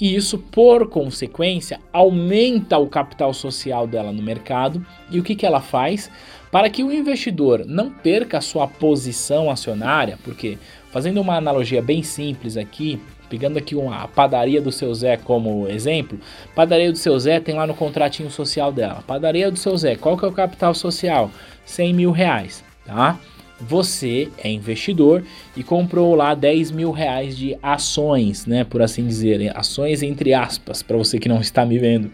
E 0.01 0.17
isso, 0.17 0.39
por 0.39 0.89
consequência, 0.89 1.79
aumenta 1.93 2.79
o 2.79 2.89
capital 2.89 3.35
social 3.35 3.87
dela 3.87 4.11
no 4.13 4.23
mercado. 4.23 4.85
E 5.11 5.21
o 5.21 5.23
que, 5.23 5.37
que 5.37 5.45
ela 5.45 5.61
faz? 5.61 6.11
Para 6.51 6.71
que 6.71 6.83
o 6.83 6.91
investidor 6.91 7.65
não 7.67 7.91
perca 7.91 8.39
a 8.39 8.41
sua 8.41 8.67
posição 8.67 9.51
acionária, 9.51 10.19
porque, 10.25 10.57
fazendo 10.91 11.21
uma 11.21 11.37
analogia 11.37 11.83
bem 11.83 12.03
simples 12.03 12.57
aqui, 12.57 12.99
pegando 13.29 13.59
aqui 13.59 13.77
uma 13.77 14.09
padaria 14.09 14.61
do 14.61 14.73
seu 14.73 14.93
Zé 14.95 15.17
como 15.17 15.69
exemplo, 15.69 16.19
padaria 16.55 16.91
do 16.91 16.99
seu 16.99 17.19
Zé 17.21 17.39
tem 17.39 17.55
lá 17.55 17.67
no 17.67 17.75
contratinho 17.75 18.31
social 18.31 18.73
dela. 18.73 19.05
Padaria 19.07 19.51
do 19.51 19.59
seu 19.59 19.77
Zé, 19.77 19.97
qual 19.97 20.17
que 20.17 20.25
é 20.25 20.29
o 20.29 20.33
capital 20.33 20.75
social? 20.75 21.31
100 21.65 21.95
mil 21.95 22.11
reais, 22.11 22.65
tá? 22.85 23.21
Você 23.61 24.29
é 24.43 24.51
investidor 24.51 25.23
e 25.57 25.63
comprou 25.63 26.15
lá 26.15 26.35
10 26.35 26.71
mil 26.71 26.91
reais 26.91 27.37
de 27.37 27.57
ações, 27.63 28.47
né? 28.47 28.65
Por 28.65 28.81
assim 28.83 29.07
dizer, 29.07 29.57
ações 29.57 30.03
entre 30.03 30.33
aspas, 30.33 30.83
para 30.83 30.97
você 30.97 31.19
que 31.19 31.29
não 31.29 31.41
está 31.41 31.65
me 31.67 31.79
vendo. 31.79 32.11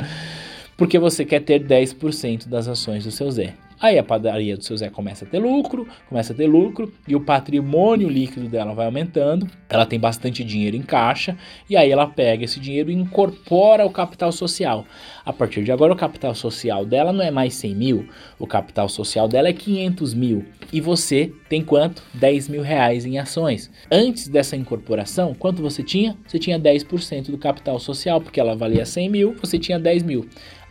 Porque 0.77 0.99
você 0.99 1.25
quer 1.25 1.41
ter 1.41 1.65
10% 1.65 2.49
das 2.49 2.69
ações 2.69 3.05
do 3.05 3.11
seu 3.11 3.31
Zé. 3.31 3.55
Aí 3.81 3.99
a 3.99 4.03
padaria 4.03 4.57
do 4.57 4.65
seu 4.65 4.77
Zé 4.77 4.89
começa 4.89 5.25
a 5.25 5.29
ter 5.29 5.39
lucro, 5.39 5.87
começa 6.09 6.33
a 6.33 6.37
ter 6.37 6.47
lucro 6.47 6.93
e 7.07 7.15
o 7.15 7.21
patrimônio 7.21 8.09
líquido 8.09 8.49
dela 8.49 8.75
vai 8.75 8.87
aumentando. 8.87 9.47
Ela 9.69 9.85
tem 9.85 10.01
bastante 10.01 10.43
dinheiro 10.43 10.77
em 10.77 10.83
caixa 10.83 11.37
e 11.69 11.77
aí 11.77 11.91
ela 11.91 12.07
pega 12.07 12.45
esse 12.45 12.59
dinheiro 12.59 12.91
e 12.91 12.95
incorpora 12.95 13.85
o 13.85 13.91
capital 13.91 14.33
social. 14.33 14.85
A 15.25 15.33
partir 15.33 15.65
de 15.65 15.73
agora, 15.73 15.93
o 15.93 15.97
capital 15.97 16.35
social 16.35 16.87
dela 16.87 17.13
não 17.13 17.23
é 17.23 17.31
mais 17.31 17.55
100 17.55 17.75
mil, 17.75 18.09
o 18.39 18.47
capital 18.47 18.89
social 18.89 19.29
dela 19.29 19.49
é 19.49 19.53
500 19.53 20.15
mil 20.15 20.45
e 20.73 20.81
você 20.81 21.33
tem 21.49 21.63
quanto? 21.63 22.03
10 22.15 22.49
mil 22.49 22.63
reais 22.63 23.05
em 23.05 23.19
ações. 23.19 23.71
Antes 23.91 24.29
dessa 24.29 24.57
incorporação, 24.57 25.35
quanto 25.35 25.63
você 25.63 25.83
tinha? 25.83 26.17
Você 26.27 26.39
tinha 26.39 26.59
10% 26.59 27.31
do 27.31 27.39
capital 27.39 27.79
social, 27.79 28.21
porque 28.21 28.41
ela 28.41 28.57
valia 28.57 28.85
100 28.85 29.09
mil, 29.09 29.37
você 29.41 29.59
tinha 29.59 29.79
10 29.79 30.03
mil. 30.03 30.29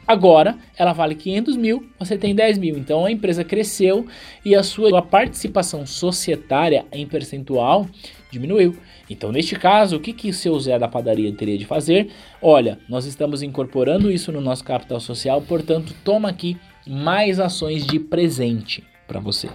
Agora 0.07 0.57
ela 0.77 0.93
vale 0.93 1.15
500 1.15 1.57
mil, 1.57 1.89
você 1.97 2.17
tem 2.17 2.35
10 2.35 2.57
mil. 2.57 2.77
Então 2.77 3.05
a 3.05 3.11
empresa 3.11 3.43
cresceu 3.43 4.05
e 4.43 4.55
a 4.55 4.63
sua 4.63 5.01
participação 5.01 5.85
societária 5.85 6.85
em 6.91 7.05
percentual 7.07 7.87
diminuiu. 8.31 8.75
Então, 9.09 9.31
neste 9.31 9.55
caso, 9.55 9.95
o 9.95 9.99
que, 9.99 10.11
que 10.11 10.29
o 10.29 10.33
seu 10.33 10.59
Zé 10.59 10.77
da 10.77 10.87
padaria 10.87 11.31
teria 11.31 11.57
de 11.57 11.65
fazer? 11.65 12.09
Olha, 12.41 12.79
nós 12.89 13.05
estamos 13.05 13.41
incorporando 13.41 14.11
isso 14.11 14.31
no 14.31 14.41
nosso 14.41 14.63
capital 14.63 14.99
social, 14.99 15.41
portanto, 15.41 15.93
toma 16.03 16.29
aqui 16.29 16.57
mais 16.87 17.39
ações 17.39 17.85
de 17.85 17.99
presente 17.99 18.83
para 19.07 19.19
você. 19.19 19.49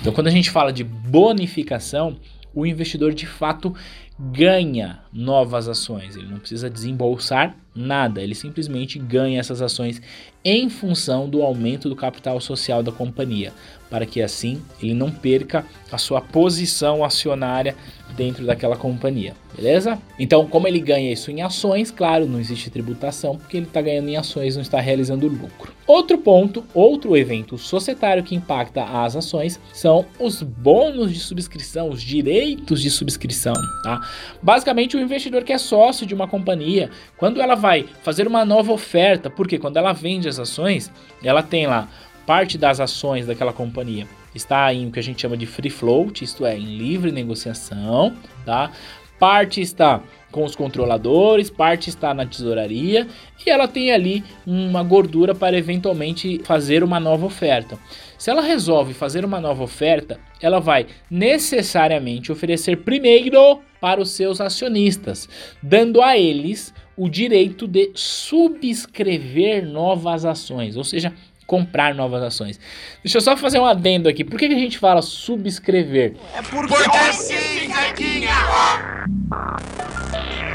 Então, 0.00 0.12
quando 0.12 0.26
a 0.26 0.30
gente 0.30 0.50
fala 0.50 0.72
de 0.72 0.82
bonificação, 0.82 2.16
o 2.54 2.66
investidor 2.66 3.14
de 3.14 3.26
fato 3.26 3.74
ganha 4.18 5.00
novas 5.12 5.68
ações. 5.68 6.16
Ele 6.16 6.26
não 6.26 6.38
precisa 6.38 6.70
desembolsar 6.70 7.54
nada, 7.76 8.22
ele 8.22 8.34
simplesmente 8.34 8.98
ganha 8.98 9.38
essas 9.38 9.60
ações 9.60 10.00
em 10.48 10.68
função 10.70 11.28
do 11.28 11.42
aumento 11.42 11.88
do 11.88 11.96
capital 11.96 12.40
social 12.40 12.80
da 12.80 12.92
companhia, 12.92 13.52
para 13.90 14.06
que 14.06 14.22
assim 14.22 14.62
ele 14.80 14.94
não 14.94 15.10
perca 15.10 15.66
a 15.90 15.98
sua 15.98 16.20
posição 16.20 17.04
acionária 17.04 17.74
dentro 18.16 18.46
daquela 18.46 18.76
companhia, 18.76 19.34
beleza? 19.54 19.98
Então, 20.16 20.46
como 20.46 20.68
ele 20.68 20.78
ganha 20.78 21.12
isso 21.12 21.32
em 21.32 21.42
ações, 21.42 21.90
claro, 21.90 22.26
não 22.26 22.38
existe 22.38 22.70
tributação, 22.70 23.36
porque 23.36 23.56
ele 23.56 23.66
está 23.66 23.82
ganhando 23.82 24.08
em 24.08 24.16
ações, 24.16 24.54
não 24.54 24.62
está 24.62 24.80
realizando 24.80 25.26
lucro. 25.26 25.74
Outro 25.84 26.16
ponto, 26.18 26.64
outro 26.72 27.16
evento 27.16 27.58
societário 27.58 28.22
que 28.22 28.34
impacta 28.34 28.84
as 28.84 29.16
ações 29.16 29.60
são 29.72 30.06
os 30.18 30.42
bônus 30.42 31.12
de 31.12 31.18
subscrição, 31.18 31.90
os 31.90 32.00
direitos 32.00 32.80
de 32.80 32.90
subscrição, 32.90 33.54
tá? 33.82 34.00
Basicamente, 34.40 34.96
o 34.96 35.00
investidor 35.00 35.42
que 35.42 35.52
é 35.52 35.58
sócio 35.58 36.06
de 36.06 36.14
uma 36.14 36.28
companhia, 36.28 36.88
quando 37.16 37.40
ela 37.40 37.56
vai 37.56 37.65
fazer 38.02 38.26
uma 38.26 38.44
nova 38.44 38.72
oferta, 38.72 39.30
porque 39.30 39.58
quando 39.58 39.76
ela 39.76 39.92
vende 39.92 40.28
as 40.28 40.38
ações, 40.38 40.92
ela 41.22 41.42
tem 41.42 41.66
lá 41.66 41.88
parte 42.26 42.58
das 42.58 42.80
ações 42.80 43.26
daquela 43.26 43.52
companhia 43.52 44.06
está 44.36 44.72
em 44.72 44.86
o 44.86 44.92
que 44.92 44.98
a 44.98 45.02
gente 45.02 45.22
chama 45.22 45.36
de 45.36 45.46
free 45.46 45.70
float, 45.70 46.22
isto 46.22 46.44
é, 46.44 46.56
em 46.56 46.76
livre 46.76 47.10
negociação, 47.10 48.14
tá? 48.44 48.70
Parte 49.18 49.62
está 49.62 50.02
com 50.30 50.44
os 50.44 50.54
controladores, 50.54 51.48
parte 51.48 51.88
está 51.88 52.12
na 52.12 52.26
tesouraria 52.26 53.08
e 53.44 53.48
ela 53.48 53.66
tem 53.66 53.90
ali 53.90 54.22
uma 54.46 54.82
gordura 54.82 55.34
para 55.34 55.56
eventualmente 55.56 56.42
fazer 56.44 56.84
uma 56.84 57.00
nova 57.00 57.24
oferta. 57.24 57.78
Se 58.18 58.28
ela 58.28 58.42
resolve 58.42 58.92
fazer 58.92 59.24
uma 59.24 59.40
nova 59.40 59.64
oferta, 59.64 60.20
ela 60.40 60.60
vai 60.60 60.86
necessariamente 61.10 62.30
oferecer 62.30 62.78
primeiro 62.78 63.60
para 63.80 64.00
os 64.00 64.10
seus 64.10 64.38
acionistas, 64.38 65.26
dando 65.62 66.02
a 66.02 66.18
eles 66.18 66.74
o 66.96 67.08
direito 67.08 67.66
de 67.66 67.90
subscrever 67.94 69.66
novas 69.66 70.24
ações, 70.24 70.76
ou 70.76 70.84
seja, 70.84 71.12
comprar 71.46 71.94
novas 71.94 72.22
ações. 72.22 72.58
Deixa 73.02 73.18
eu 73.18 73.22
só 73.22 73.36
fazer 73.36 73.58
um 73.60 73.66
adendo 73.66 74.08
aqui. 74.08 74.24
Por 74.24 74.38
que, 74.38 74.48
que 74.48 74.54
a 74.54 74.58
gente 74.58 74.78
fala 74.78 75.02
subscrever? 75.02 76.14
É 76.34 76.42
porque, 76.42 76.74
porque 76.74 77.12
sim, 77.12 77.72
Zequinha! 77.72 78.30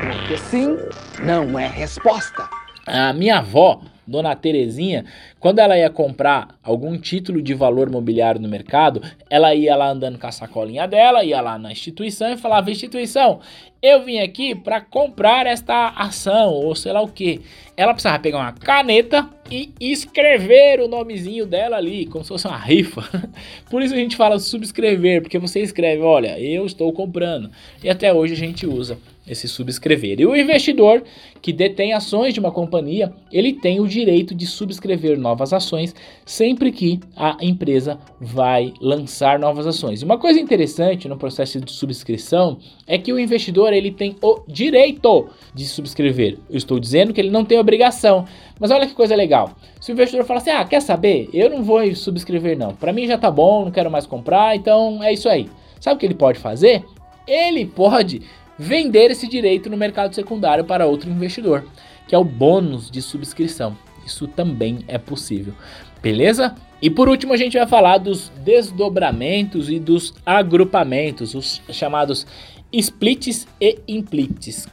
Porque 0.02 0.38
sim 0.38 0.78
não 1.24 1.58
é 1.58 1.68
resposta. 1.68 2.50
A 2.86 3.14
minha 3.14 3.38
avó 3.38 3.82
Dona 4.06 4.36
Terezinha, 4.36 5.06
quando 5.40 5.60
ela 5.60 5.78
ia 5.78 5.90
comprar 5.90 6.60
algum 6.64 6.98
título 6.98 7.42
de 7.42 7.54
valor 7.54 7.90
mobiliário 7.90 8.42
no 8.42 8.48
mercado, 8.48 9.02
ela 9.30 9.54
ia 9.54 9.76
lá 9.76 9.90
andando 9.90 10.18
com 10.18 10.28
a 10.28 10.32
sacolinha 10.32 10.88
dela, 10.88 11.24
ia 11.24 11.40
lá 11.40 11.58
na 11.58 11.72
instituição 11.72 12.32
e 12.32 12.38
falava: 12.38 12.72
Instituição, 12.72 13.40
eu 13.82 14.04
vim 14.04 14.20
aqui 14.20 14.54
para 14.54 14.82
comprar 14.82 15.48
esta 15.48 15.90
ação, 15.90 16.50
ou 16.50 16.76
sei 16.76 16.92
lá 16.92 17.02
o 17.02 17.08
que. 17.08 17.42
Ela 17.78 17.94
precisava 17.94 18.20
pegar 18.20 18.38
uma 18.38 18.52
caneta 18.52 19.28
e 19.50 19.74
escrever 19.80 20.80
o 20.80 20.88
nomezinho 20.88 21.46
dela 21.46 21.78
ali, 21.78 22.06
como 22.06 22.24
se 22.24 22.30
fosse 22.30 22.48
uma 22.48 22.58
rifa. 22.58 23.04
Por 23.70 23.82
isso 23.82 23.94
a 23.94 23.98
gente 23.98 24.16
fala 24.16 24.40
subscrever, 24.40 25.22
porque 25.22 25.40
você 25.40 25.62
escreve: 25.62 26.02
Olha, 26.02 26.40
eu 26.40 26.66
estou 26.66 26.92
comprando. 26.94 27.50
E 27.84 27.90
até 27.90 28.14
hoje 28.14 28.34
a 28.34 28.38
gente 28.38 28.66
usa 28.68 28.98
esse 29.32 29.48
subscrever. 29.48 30.20
E 30.20 30.26
o 30.26 30.36
investidor 30.36 31.04
que 31.42 31.54
detém 31.54 31.94
ações 31.94 32.34
de 32.34 32.40
uma 32.40 32.52
companhia, 32.52 33.14
ele 33.32 33.54
tem 33.54 33.80
o 33.80 33.88
direito 33.88 34.36
de 34.36 34.46
subscrever 34.46 35.18
novas 35.18 35.54
ações 35.54 35.96
sempre 36.26 36.72
que 36.72 37.00
a 37.16 37.38
empresa 37.42 37.98
vai 38.20 38.74
lançar 38.82 39.40
novas 39.40 39.66
ações. 39.66 40.02
E 40.02 40.06
uma 40.06 40.18
coisa 40.18 40.40
interessante 40.40 41.08
no 41.08 41.18
processo 41.18 41.60
de 41.60 41.72
subscrição 41.72 42.58
é 42.86 42.98
que 42.98 43.14
o 43.14 43.20
investidor 43.20 43.74
ele 43.74 43.92
tem 43.92 44.16
o 44.22 44.42
direito 44.48 45.30
de 45.54 45.66
subscrever. 45.66 46.38
Eu 46.50 46.58
estou 46.58 46.80
dizendo 46.80 47.14
que 47.14 47.22
ele 47.22 47.32
não 47.32 47.46
tem 47.46 47.58
obrigação. 47.58 48.26
Mas 48.60 48.70
olha 48.70 48.86
que 48.86 48.94
coisa 48.94 49.16
legal. 49.16 49.56
Se 49.80 49.92
o 49.92 49.94
investidor 49.94 50.26
falar 50.26 50.40
assim: 50.40 50.52
"Ah, 50.52 50.66
quer 50.66 50.82
saber? 50.82 51.30
Eu 51.34 51.50
não 51.50 51.64
vou 51.64 51.96
subscrever 51.96 52.58
não. 52.58 52.76
Para 52.76 52.94
mim 52.94 53.08
já 53.08 53.18
tá 53.18 53.32
bom, 53.32 53.66
não 53.66 53.72
quero 53.72 53.90
mais 53.90 54.06
comprar, 54.06 54.56
então 54.56 55.04
é 55.04 55.14
isso 55.14 55.28
aí". 55.28 55.50
Sabe 55.80 55.96
o 55.96 56.00
que 56.00 56.06
ele 56.06 56.14
pode 56.14 56.38
fazer? 56.38 56.84
Ele 57.28 57.66
pode 57.66 58.22
vender 58.62 59.10
esse 59.10 59.28
direito 59.28 59.72
no 59.72 59.76
mercado 59.76 60.14
secundário 60.14 60.64
para 60.64 60.86
outro 60.86 61.10
investidor, 61.10 61.66
que 62.08 62.14
é 62.14 62.18
o 62.18 62.24
bônus 62.24 62.92
de 62.92 63.02
subscrição. 63.02 63.76
Isso 64.06 64.28
também 64.28 64.86
é 64.88 65.00
possível. 65.00 65.54
Beleza? 66.02 66.56
E 66.80 66.90
por 66.90 67.10
último, 67.10 67.34
a 67.34 67.38
gente 67.38 67.58
vai 67.58 67.66
falar 67.66 67.98
dos 67.98 68.30
desdobramentos 68.44 69.68
e 69.68 69.80
dos 69.80 70.14
agrupamentos, 70.24 71.34
os 71.34 71.60
chamados 71.72 72.28
splits 72.72 73.48
e 73.60 73.80
implits. 73.88 74.68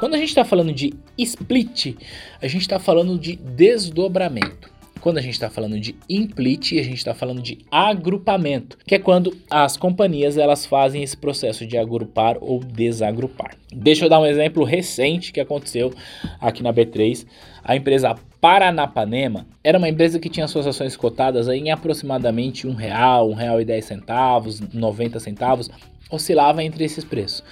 Quando 0.00 0.14
a 0.14 0.18
gente 0.18 0.28
está 0.28 0.44
falando 0.44 0.72
de 0.72 0.94
split, 1.18 1.94
a 2.40 2.48
gente 2.48 2.62
está 2.62 2.78
falando 2.78 3.18
de 3.18 3.36
desdobramento. 3.36 4.75
Quando 5.06 5.18
a 5.18 5.20
gente 5.20 5.34
está 5.34 5.48
falando 5.48 5.78
de 5.78 5.94
implit, 6.10 6.80
a 6.80 6.82
gente 6.82 6.96
está 6.96 7.14
falando 7.14 7.40
de 7.40 7.58
agrupamento, 7.70 8.76
que 8.84 8.92
é 8.92 8.98
quando 8.98 9.36
as 9.48 9.76
companhias 9.76 10.36
elas 10.36 10.66
fazem 10.66 11.00
esse 11.00 11.16
processo 11.16 11.64
de 11.64 11.78
agrupar 11.78 12.36
ou 12.40 12.58
desagrupar. 12.58 13.54
Deixa 13.72 14.04
eu 14.04 14.08
dar 14.08 14.18
um 14.18 14.26
exemplo 14.26 14.64
recente 14.64 15.32
que 15.32 15.38
aconteceu 15.38 15.94
aqui 16.40 16.60
na 16.60 16.72
B3. 16.74 17.24
A 17.62 17.76
empresa 17.76 18.16
Paranapanema 18.40 19.46
era 19.62 19.78
uma 19.78 19.88
empresa 19.88 20.18
que 20.18 20.28
tinha 20.28 20.48
suas 20.48 20.66
ações 20.66 20.96
cotadas 20.96 21.46
em 21.46 21.70
aproximadamente 21.70 22.66
um 22.66 22.74
real, 22.74 23.30
um 23.30 23.34
real 23.34 23.60
e 23.60 23.64
dez 23.64 23.84
centavos, 23.84 24.58
90 24.58 25.20
centavos, 25.20 25.70
oscilava 26.10 26.64
entre 26.64 26.82
esses 26.82 27.04
preços. 27.04 27.44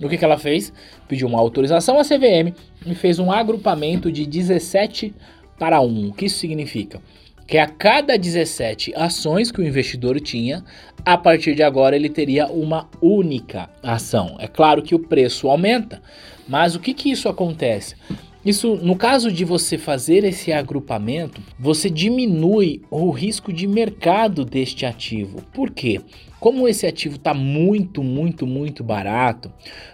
O 0.00 0.08
que, 0.08 0.16
que 0.16 0.24
ela 0.24 0.38
fez? 0.38 0.72
Pediu 1.08 1.26
uma 1.26 1.40
autorização 1.40 1.98
à 1.98 2.04
CVM 2.04 2.54
e 2.86 2.94
fez 2.94 3.18
um 3.18 3.32
agrupamento 3.32 4.10
de 4.12 4.24
17 4.24 5.12
para 5.58 5.80
1. 5.80 6.08
O 6.08 6.12
que 6.12 6.26
isso 6.26 6.38
significa? 6.38 7.00
Que 7.46 7.58
a 7.58 7.66
cada 7.66 8.16
17 8.16 8.94
ações 8.94 9.50
que 9.50 9.60
o 9.60 9.64
investidor 9.64 10.18
tinha, 10.20 10.64
a 11.04 11.18
partir 11.18 11.54
de 11.54 11.62
agora 11.62 11.96
ele 11.96 12.08
teria 12.08 12.46
uma 12.46 12.88
única 13.00 13.68
ação. 13.82 14.36
É 14.38 14.46
claro 14.46 14.82
que 14.82 14.94
o 14.94 14.98
preço 14.98 15.48
aumenta, 15.48 16.00
mas 16.48 16.74
o 16.74 16.80
que, 16.80 16.94
que 16.94 17.10
isso 17.10 17.28
acontece? 17.28 17.96
Isso, 18.44 18.76
no 18.82 18.96
caso 18.96 19.30
de 19.30 19.44
você 19.44 19.78
fazer 19.78 20.24
esse 20.24 20.52
agrupamento, 20.52 21.40
você 21.56 21.88
diminui 21.88 22.82
o 22.90 23.10
risco 23.10 23.52
de 23.52 23.68
mercado 23.68 24.44
deste 24.44 24.84
ativo. 24.84 25.40
Por 25.52 25.70
quê? 25.70 26.00
Como 26.40 26.66
esse 26.66 26.84
ativo 26.84 27.14
está 27.14 27.32
muito, 27.32 28.02
muito, 28.02 28.44
muito 28.44 28.82
barato, 28.82 29.48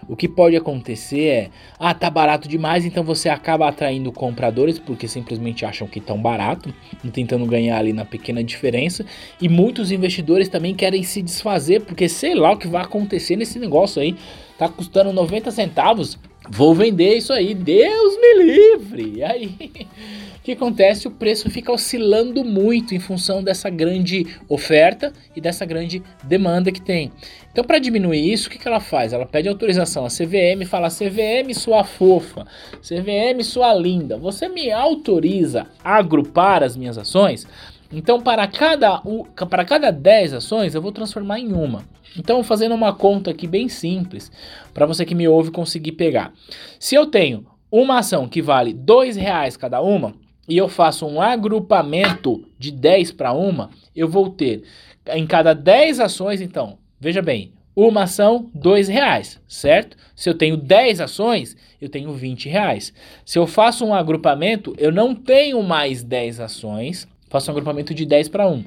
o 0.07 0.15
que 0.15 0.27
pode 0.27 0.55
acontecer 0.55 1.27
é, 1.27 1.49
ah, 1.77 1.93
tá 1.93 2.09
barato 2.09 2.49
demais, 2.49 2.85
então 2.85 3.03
você 3.03 3.29
acaba 3.29 3.69
atraindo 3.69 4.11
compradores 4.11 4.79
porque 4.79 5.07
simplesmente 5.07 5.63
acham 5.63 5.87
que 5.87 6.01
tão 6.01 6.19
barato 6.19 6.73
tentando 7.13 7.45
ganhar 7.45 7.77
ali 7.77 7.93
na 7.93 8.03
pequena 8.03 8.43
diferença. 8.43 9.05
E 9.39 9.47
muitos 9.47 9.91
investidores 9.91 10.49
também 10.49 10.73
querem 10.73 11.03
se 11.03 11.21
desfazer 11.21 11.81
porque 11.81 12.09
sei 12.09 12.33
lá 12.33 12.53
o 12.53 12.57
que 12.57 12.67
vai 12.67 12.81
acontecer 12.81 13.35
nesse 13.35 13.59
negócio 13.59 14.01
aí. 14.01 14.15
Tá 14.57 14.67
custando 14.67 15.13
90 15.13 15.51
centavos, 15.51 16.17
vou 16.49 16.73
vender 16.73 17.15
isso 17.15 17.31
aí, 17.31 17.53
Deus 17.53 18.17
me 18.17 18.43
livre. 18.43 19.13
E 19.17 19.23
aí, 19.23 19.87
o 20.37 20.41
que 20.43 20.53
acontece? 20.53 21.07
O 21.07 21.11
preço 21.11 21.49
fica 21.49 21.71
oscilando 21.71 22.43
muito 22.43 22.95
em 22.95 22.99
função 22.99 23.43
dessa 23.43 23.69
grande 23.69 24.25
oferta 24.47 25.13
e 25.35 25.41
dessa 25.41 25.65
grande 25.65 26.01
demanda 26.23 26.71
que 26.71 26.81
tem. 26.81 27.11
Então, 27.51 27.63
para 27.63 27.79
diminuir 27.79 28.31
isso, 28.31 28.47
o 28.47 28.51
que, 28.51 28.57
que 28.57 28.67
ela 28.67 28.79
faz? 28.79 29.13
Ela 29.13 29.25
pede 29.25 29.49
autorização 29.49 30.05
à 30.05 30.09
CVM, 30.09 30.65
fala: 30.65 30.89
CVM, 30.89 31.53
sua 31.53 31.83
fofa, 31.83 32.45
CVM, 32.81 33.43
sua 33.43 33.73
linda, 33.73 34.17
você 34.17 34.47
me 34.47 34.71
autoriza 34.71 35.67
a 35.83 35.97
agrupar 35.97 36.63
as 36.63 36.75
minhas 36.75 36.97
ações? 36.97 37.45
Então, 37.91 38.21
para 38.21 38.47
cada, 38.47 39.01
para 39.49 39.65
cada 39.65 39.91
10 39.91 40.33
ações, 40.33 40.75
eu 40.75 40.81
vou 40.81 40.91
transformar 40.91 41.39
em 41.39 41.51
uma. 41.51 41.83
Então, 42.17 42.43
fazendo 42.43 42.75
uma 42.75 42.93
conta 42.93 43.31
aqui 43.31 43.47
bem 43.47 43.69
simples, 43.69 44.31
para 44.73 44.85
você 44.85 45.05
que 45.05 45.15
me 45.15 45.27
ouve 45.27 45.51
conseguir 45.51 45.93
pegar. 45.93 46.33
Se 46.79 46.95
eu 46.95 47.05
tenho 47.05 47.45
uma 47.71 47.99
ação 47.99 48.27
que 48.27 48.41
vale 48.41 48.71
R$ 48.71 49.11
reais 49.13 49.55
cada 49.55 49.81
uma, 49.81 50.13
e 50.47 50.57
eu 50.57 50.67
faço 50.67 51.05
um 51.05 51.21
agrupamento 51.21 52.43
de 52.57 52.71
10 52.71 53.11
para 53.11 53.31
uma, 53.31 53.69
eu 53.95 54.07
vou 54.07 54.29
ter 54.29 54.63
em 55.13 55.25
cada 55.27 55.53
10 55.53 55.99
ações, 55.99 56.41
então, 56.41 56.77
veja 56.99 57.21
bem, 57.21 57.53
uma 57.75 58.03
ação, 58.03 58.49
R$ 58.53 58.81
reais, 58.91 59.39
certo? 59.47 59.95
Se 60.15 60.29
eu 60.29 60.33
tenho 60.33 60.57
10 60.57 60.99
ações, 60.99 61.55
eu 61.79 61.87
tenho 61.87 62.11
20 62.11 62.49
reais. 62.49 62.91
Se 63.23 63.37
eu 63.37 63.47
faço 63.47 63.85
um 63.85 63.93
agrupamento, 63.93 64.75
eu 64.77 64.91
não 64.91 65.15
tenho 65.15 65.61
mais 65.63 66.03
10 66.03 66.39
ações, 66.39 67.07
faço 67.29 67.49
um 67.49 67.53
agrupamento 67.53 67.93
de 67.93 68.05
10 68.05 68.27
para 68.29 68.49
1. 68.49 68.65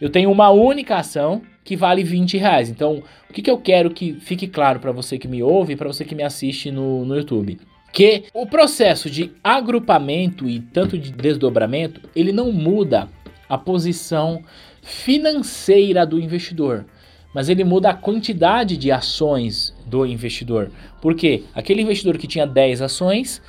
Eu 0.00 0.10
tenho 0.10 0.30
uma 0.30 0.50
única 0.50 0.96
ação 0.96 1.42
que 1.62 1.76
vale 1.76 2.02
20 2.02 2.38
reais. 2.38 2.68
Então, 2.70 3.02
o 3.28 3.32
que, 3.32 3.42
que 3.42 3.50
eu 3.50 3.58
quero 3.58 3.90
que 3.90 4.14
fique 4.14 4.48
claro 4.48 4.80
para 4.80 4.92
você 4.92 5.18
que 5.18 5.28
me 5.28 5.42
ouve 5.42 5.74
e 5.74 5.76
para 5.76 5.88
você 5.88 6.04
que 6.04 6.14
me 6.14 6.22
assiste 6.22 6.70
no, 6.70 7.04
no 7.04 7.16
YouTube? 7.16 7.60
Que 7.92 8.24
o 8.32 8.46
processo 8.46 9.10
de 9.10 9.32
agrupamento 9.42 10.48
e 10.48 10.60
tanto 10.60 10.96
de 10.96 11.12
desdobramento, 11.12 12.00
ele 12.14 12.32
não 12.32 12.50
muda 12.50 13.08
a 13.48 13.58
posição 13.58 14.42
financeira 14.82 16.06
do 16.06 16.18
investidor, 16.18 16.86
mas 17.34 17.48
ele 17.48 17.64
muda 17.64 17.90
a 17.90 17.94
quantidade 17.94 18.76
de 18.76 18.90
ações 18.90 19.74
do 19.86 20.06
investidor. 20.06 20.70
Porque 21.02 21.44
aquele 21.54 21.82
investidor 21.82 22.16
que 22.16 22.26
tinha 22.26 22.46
10 22.46 22.82
ações, 22.82 23.42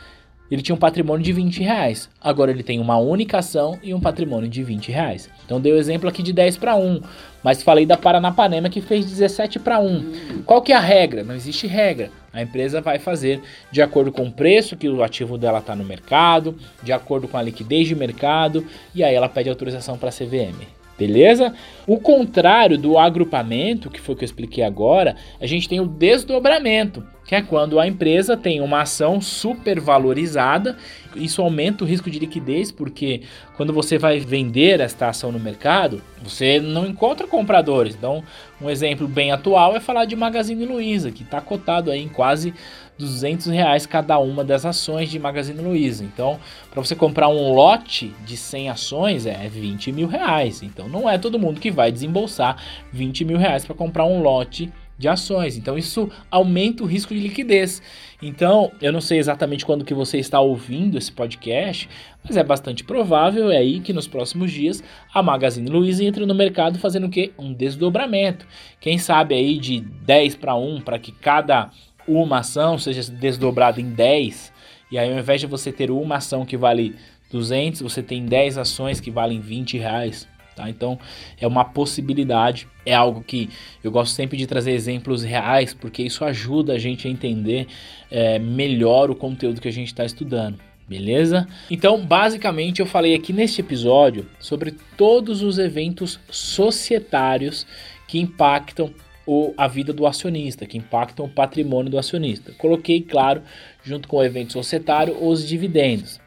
ele 0.51 0.61
tinha 0.61 0.75
um 0.75 0.79
patrimônio 0.79 1.23
de 1.23 1.31
20 1.31 1.63
reais. 1.63 2.09
Agora 2.21 2.51
ele 2.51 2.61
tem 2.61 2.79
uma 2.79 2.97
única 2.97 3.37
ação 3.37 3.79
e 3.81 3.93
um 3.93 4.01
patrimônio 4.01 4.49
de 4.49 4.61
20 4.61 4.91
reais. 4.91 5.29
Então 5.45 5.61
dei 5.61 5.71
o 5.71 5.77
exemplo 5.77 6.09
aqui 6.09 6.21
de 6.21 6.33
10 6.33 6.57
para 6.57 6.75
1, 6.75 7.01
mas 7.41 7.63
falei 7.63 7.85
da 7.85 7.95
Paranapanema 7.95 8.69
que 8.69 8.81
fez 8.81 9.05
17 9.05 9.59
para 9.59 9.79
1. 9.79 10.43
Qual 10.45 10.61
que 10.61 10.73
é 10.73 10.75
a 10.75 10.79
regra? 10.81 11.23
Não 11.23 11.33
existe 11.33 11.65
regra. 11.67 12.11
A 12.33 12.41
empresa 12.41 12.81
vai 12.81 12.99
fazer 12.99 13.41
de 13.71 13.81
acordo 13.81 14.11
com 14.11 14.23
o 14.23 14.31
preço 14.31 14.75
que 14.75 14.89
o 14.89 15.01
ativo 15.01 15.37
dela 15.37 15.59
está 15.59 15.75
no 15.75 15.85
mercado, 15.85 16.55
de 16.83 16.91
acordo 16.91 17.27
com 17.27 17.37
a 17.37 17.41
liquidez 17.41 17.87
de 17.87 17.95
mercado, 17.95 18.65
e 18.93 19.03
aí 19.03 19.15
ela 19.15 19.29
pede 19.29 19.49
autorização 19.49 19.97
para 19.97 20.09
a 20.09 20.11
CVM. 20.11 20.80
Beleza? 21.01 21.55
O 21.87 21.99
contrário 21.99 22.77
do 22.77 22.95
agrupamento, 22.95 23.89
que 23.89 23.99
foi 23.99 24.13
o 24.13 24.17
que 24.19 24.23
eu 24.23 24.27
expliquei 24.27 24.63
agora, 24.63 25.15
a 25.39 25.47
gente 25.47 25.67
tem 25.67 25.79
o 25.79 25.87
desdobramento, 25.87 27.03
que 27.25 27.33
é 27.33 27.41
quando 27.41 27.79
a 27.79 27.87
empresa 27.87 28.37
tem 28.37 28.61
uma 28.61 28.81
ação 28.81 29.19
supervalorizada. 29.19 30.77
Isso 31.15 31.41
aumenta 31.41 31.83
o 31.83 31.87
risco 31.87 32.07
de 32.11 32.19
liquidez, 32.19 32.71
porque 32.71 33.21
quando 33.57 33.73
você 33.73 33.97
vai 33.97 34.19
vender 34.19 34.79
esta 34.79 35.09
ação 35.09 35.31
no 35.31 35.39
mercado, 35.39 36.03
você 36.21 36.59
não 36.59 36.85
encontra 36.85 37.25
compradores. 37.25 37.95
Então, 37.95 38.23
um 38.61 38.69
exemplo 38.69 39.07
bem 39.07 39.31
atual 39.31 39.75
é 39.75 39.79
falar 39.79 40.05
de 40.05 40.15
Magazine 40.15 40.67
Luiza, 40.67 41.09
que 41.09 41.23
está 41.23 41.41
cotado 41.41 41.89
aí 41.89 42.03
em 42.03 42.09
quase 42.09 42.53
200 43.01 43.47
reais 43.47 43.87
cada 43.87 44.19
uma 44.19 44.43
das 44.43 44.65
ações 44.65 45.09
de 45.09 45.17
Magazine 45.17 45.59
Luiza. 45.59 46.03
Então, 46.03 46.39
para 46.69 46.83
você 46.83 46.95
comprar 46.95 47.27
um 47.27 47.53
lote 47.53 48.13
de 48.23 48.37
100 48.37 48.69
ações 48.69 49.25
é 49.25 49.49
20 49.49 49.91
mil 49.91 50.07
reais. 50.07 50.61
Então, 50.61 50.87
não 50.87 51.09
é 51.09 51.17
todo 51.17 51.39
mundo 51.39 51.59
que 51.59 51.71
vai 51.71 51.91
desembolsar 51.91 52.57
20 52.93 53.25
mil 53.25 53.37
reais 53.37 53.65
para 53.65 53.75
comprar 53.75 54.05
um 54.05 54.21
lote 54.21 54.71
de 55.01 55.07
ações. 55.07 55.57
Então 55.57 55.77
isso 55.77 56.09
aumenta 56.29 56.83
o 56.83 56.85
risco 56.85 57.13
de 57.13 57.19
liquidez. 57.19 57.81
Então, 58.21 58.71
eu 58.79 58.93
não 58.93 59.01
sei 59.01 59.17
exatamente 59.17 59.65
quando 59.65 59.83
que 59.83 59.95
você 59.95 60.19
está 60.19 60.39
ouvindo 60.39 60.95
esse 60.95 61.11
podcast, 61.11 61.89
mas 62.23 62.37
é 62.37 62.43
bastante 62.43 62.83
provável 62.83 63.49
é 63.49 63.57
aí 63.57 63.79
que 63.79 63.91
nos 63.91 64.07
próximos 64.07 64.51
dias 64.51 64.83
a 65.11 65.23
Magazine 65.23 65.67
Luiza 65.67 66.03
entre 66.03 66.23
no 66.23 66.35
mercado 66.35 66.77
fazendo 66.77 67.07
o 67.07 67.09
quê? 67.09 67.31
Um 67.37 67.51
desdobramento. 67.51 68.45
Quem 68.79 68.99
sabe 68.99 69.33
aí 69.33 69.57
de 69.57 69.79
10 69.79 70.35
para 70.35 70.55
1 70.55 70.81
para 70.81 70.99
que 70.99 71.11
cada 71.11 71.71
uma 72.13 72.39
ação 72.39 72.77
seja 72.77 73.11
desdobrada 73.11 73.79
em 73.79 73.89
10, 73.89 74.51
e 74.91 74.97
aí 74.97 75.11
ao 75.11 75.19
invés 75.19 75.41
de 75.41 75.47
você 75.47 75.71
ter 75.71 75.89
uma 75.91 76.17
ação 76.17 76.45
que 76.45 76.57
vale 76.57 76.95
200, 77.31 77.81
você 77.81 78.03
tem 78.03 78.25
10 78.25 78.57
ações 78.57 78.99
que 78.99 79.09
valem 79.09 79.39
20 79.39 79.77
reais. 79.77 80.27
Tá? 80.55 80.69
Então 80.69 80.99
é 81.39 81.47
uma 81.47 81.63
possibilidade, 81.63 82.67
é 82.85 82.93
algo 82.93 83.23
que 83.23 83.49
eu 83.83 83.89
gosto 83.89 84.13
sempre 84.13 84.37
de 84.37 84.45
trazer 84.45 84.71
exemplos 84.71 85.23
reais, 85.23 85.73
porque 85.73 86.03
isso 86.03 86.25
ajuda 86.25 86.73
a 86.73 86.77
gente 86.77 87.07
a 87.07 87.11
entender 87.11 87.67
é, 88.09 88.37
melhor 88.37 89.09
o 89.09 89.15
conteúdo 89.15 89.61
que 89.61 89.67
a 89.67 89.73
gente 89.73 89.87
está 89.87 90.03
estudando. 90.03 90.59
Beleza? 90.87 91.47
Então, 91.69 92.05
basicamente, 92.05 92.81
eu 92.81 92.85
falei 92.85 93.15
aqui 93.15 93.31
neste 93.31 93.61
episódio 93.61 94.27
sobre 94.41 94.75
todos 94.97 95.41
os 95.41 95.57
eventos 95.57 96.19
societários 96.29 97.65
que 98.05 98.19
impactam 98.19 98.93
o, 99.31 99.53
a 99.55 99.65
vida 99.65 99.93
do 99.93 100.05
acionista, 100.05 100.65
que 100.65 100.77
impactam 100.77 101.25
o 101.25 101.29
patrimônio 101.29 101.89
do 101.89 101.97
acionista. 101.97 102.51
Coloquei, 102.57 102.99
claro, 103.01 103.41
junto 103.81 104.05
com 104.09 104.17
o 104.17 104.23
evento 104.23 104.51
societário, 104.51 105.15
os 105.25 105.47
dividendos. 105.47 106.19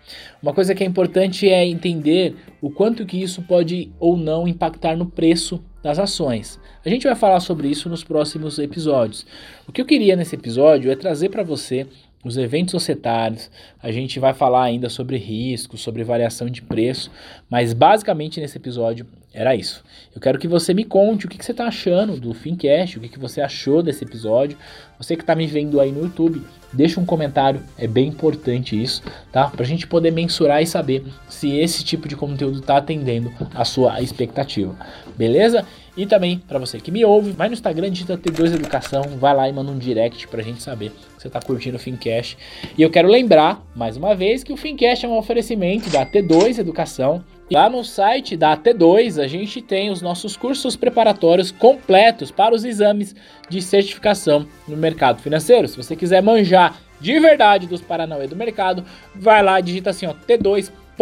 Uma 0.42 0.54
coisa 0.54 0.74
que 0.74 0.82
é 0.82 0.86
importante 0.86 1.46
é 1.46 1.66
entender 1.66 2.34
o 2.62 2.70
quanto 2.70 3.04
que 3.04 3.20
isso 3.20 3.42
pode 3.42 3.92
ou 4.00 4.16
não 4.16 4.48
impactar 4.48 4.96
no 4.96 5.04
preço 5.04 5.62
das 5.82 5.98
ações. 5.98 6.58
A 6.82 6.88
gente 6.88 7.06
vai 7.06 7.14
falar 7.14 7.40
sobre 7.40 7.68
isso 7.68 7.90
nos 7.90 8.02
próximos 8.02 8.58
episódios. 8.58 9.26
O 9.68 9.72
que 9.72 9.82
eu 9.82 9.86
queria 9.86 10.16
nesse 10.16 10.34
episódio 10.34 10.90
é 10.90 10.96
trazer 10.96 11.28
para 11.28 11.42
você 11.42 11.86
os 12.24 12.38
eventos 12.38 12.72
societários, 12.72 13.50
a 13.82 13.92
gente 13.92 14.18
vai 14.18 14.32
falar 14.32 14.64
ainda 14.64 14.88
sobre 14.88 15.18
risco, 15.18 15.76
sobre 15.76 16.02
variação 16.02 16.48
de 16.48 16.62
preço, 16.62 17.10
mas 17.50 17.72
basicamente 17.72 18.40
nesse 18.40 18.56
episódio 18.56 19.06
era 19.34 19.54
isso. 19.54 19.84
Eu 20.14 20.20
quero 20.20 20.38
que 20.38 20.46
você 20.46 20.72
me 20.72 20.84
conte 20.84 21.26
o 21.26 21.28
que, 21.28 21.36
que 21.36 21.44
você 21.44 21.50
está 21.50 21.66
achando 21.66 22.18
do 22.18 22.32
Fincast, 22.32 22.96
o 22.96 23.00
que, 23.00 23.08
que 23.08 23.18
você 23.18 23.40
achou 23.40 23.82
desse 23.82 24.04
episódio. 24.04 24.56
Você 24.96 25.16
que 25.16 25.22
está 25.22 25.34
me 25.34 25.44
vendo 25.44 25.80
aí 25.80 25.90
no 25.90 26.02
YouTube, 26.02 26.40
deixa 26.72 27.00
um 27.00 27.04
comentário, 27.04 27.60
é 27.76 27.88
bem 27.88 28.08
importante 28.08 28.80
isso, 28.80 29.02
tá? 29.32 29.48
Para 29.48 29.62
a 29.62 29.66
gente 29.66 29.88
poder 29.88 30.12
mensurar 30.12 30.62
e 30.62 30.66
saber 30.66 31.04
se 31.28 31.50
esse 31.56 31.84
tipo 31.84 32.06
de 32.06 32.14
conteúdo 32.14 32.60
está 32.60 32.76
atendendo 32.76 33.32
a 33.52 33.64
sua 33.64 34.00
expectativa, 34.00 34.76
beleza? 35.18 35.66
E 35.96 36.06
também, 36.06 36.38
para 36.38 36.58
você 36.58 36.80
que 36.80 36.90
me 36.90 37.04
ouve, 37.04 37.30
vai 37.30 37.48
no 37.48 37.54
Instagram, 37.54 37.90
digita 37.90 38.18
T2 38.18 38.54
Educação, 38.54 39.02
vai 39.16 39.34
lá 39.34 39.48
e 39.48 39.52
manda 39.52 39.70
um 39.70 39.78
direct 39.78 40.26
pra 40.26 40.42
gente 40.42 40.60
saber 40.60 40.90
que 40.90 41.22
você 41.22 41.30
tá 41.30 41.40
curtindo 41.40 41.76
o 41.76 41.80
Fincast. 41.80 42.36
E 42.76 42.82
eu 42.82 42.90
quero 42.90 43.08
lembrar, 43.08 43.64
mais 43.76 43.96
uma 43.96 44.14
vez, 44.14 44.42
que 44.42 44.52
o 44.52 44.56
Fincast 44.56 45.06
é 45.06 45.08
um 45.08 45.16
oferecimento 45.16 45.88
da 45.90 46.04
T2 46.04 46.58
Educação. 46.58 47.24
Lá 47.50 47.70
no 47.70 47.84
site 47.84 48.36
da 48.36 48.56
T2 48.56 49.22
a 49.22 49.28
gente 49.28 49.62
tem 49.62 49.90
os 49.90 50.02
nossos 50.02 50.36
cursos 50.36 50.74
preparatórios 50.74 51.52
completos 51.52 52.30
para 52.30 52.54
os 52.54 52.64
exames 52.64 53.14
de 53.48 53.62
certificação 53.62 54.48
no 54.66 54.76
mercado 54.76 55.22
financeiro. 55.22 55.68
Se 55.68 55.76
você 55.76 55.94
quiser 55.94 56.22
manjar 56.22 56.76
de 57.00 57.20
verdade 57.20 57.68
dos 57.68 57.80
Paranauê 57.80 58.26
do 58.26 58.34
mercado, 58.34 58.84
vai 59.14 59.42
lá, 59.42 59.60
digita 59.60 59.90
assim, 59.90 60.06
ó, 60.06 60.14
t2.com.br. 60.26 60.94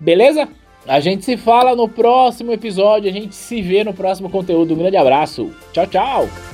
Beleza? 0.00 0.48
A 0.88 1.00
gente 1.00 1.22
se 1.22 1.36
fala 1.36 1.76
no 1.76 1.86
próximo 1.86 2.50
episódio, 2.50 3.10
a 3.10 3.12
gente 3.12 3.34
se 3.34 3.60
vê 3.60 3.84
no 3.84 3.92
próximo 3.92 4.30
conteúdo. 4.30 4.72
Um 4.72 4.78
grande 4.78 4.96
abraço. 4.96 5.50
Tchau, 5.70 5.86
tchau. 5.86 6.47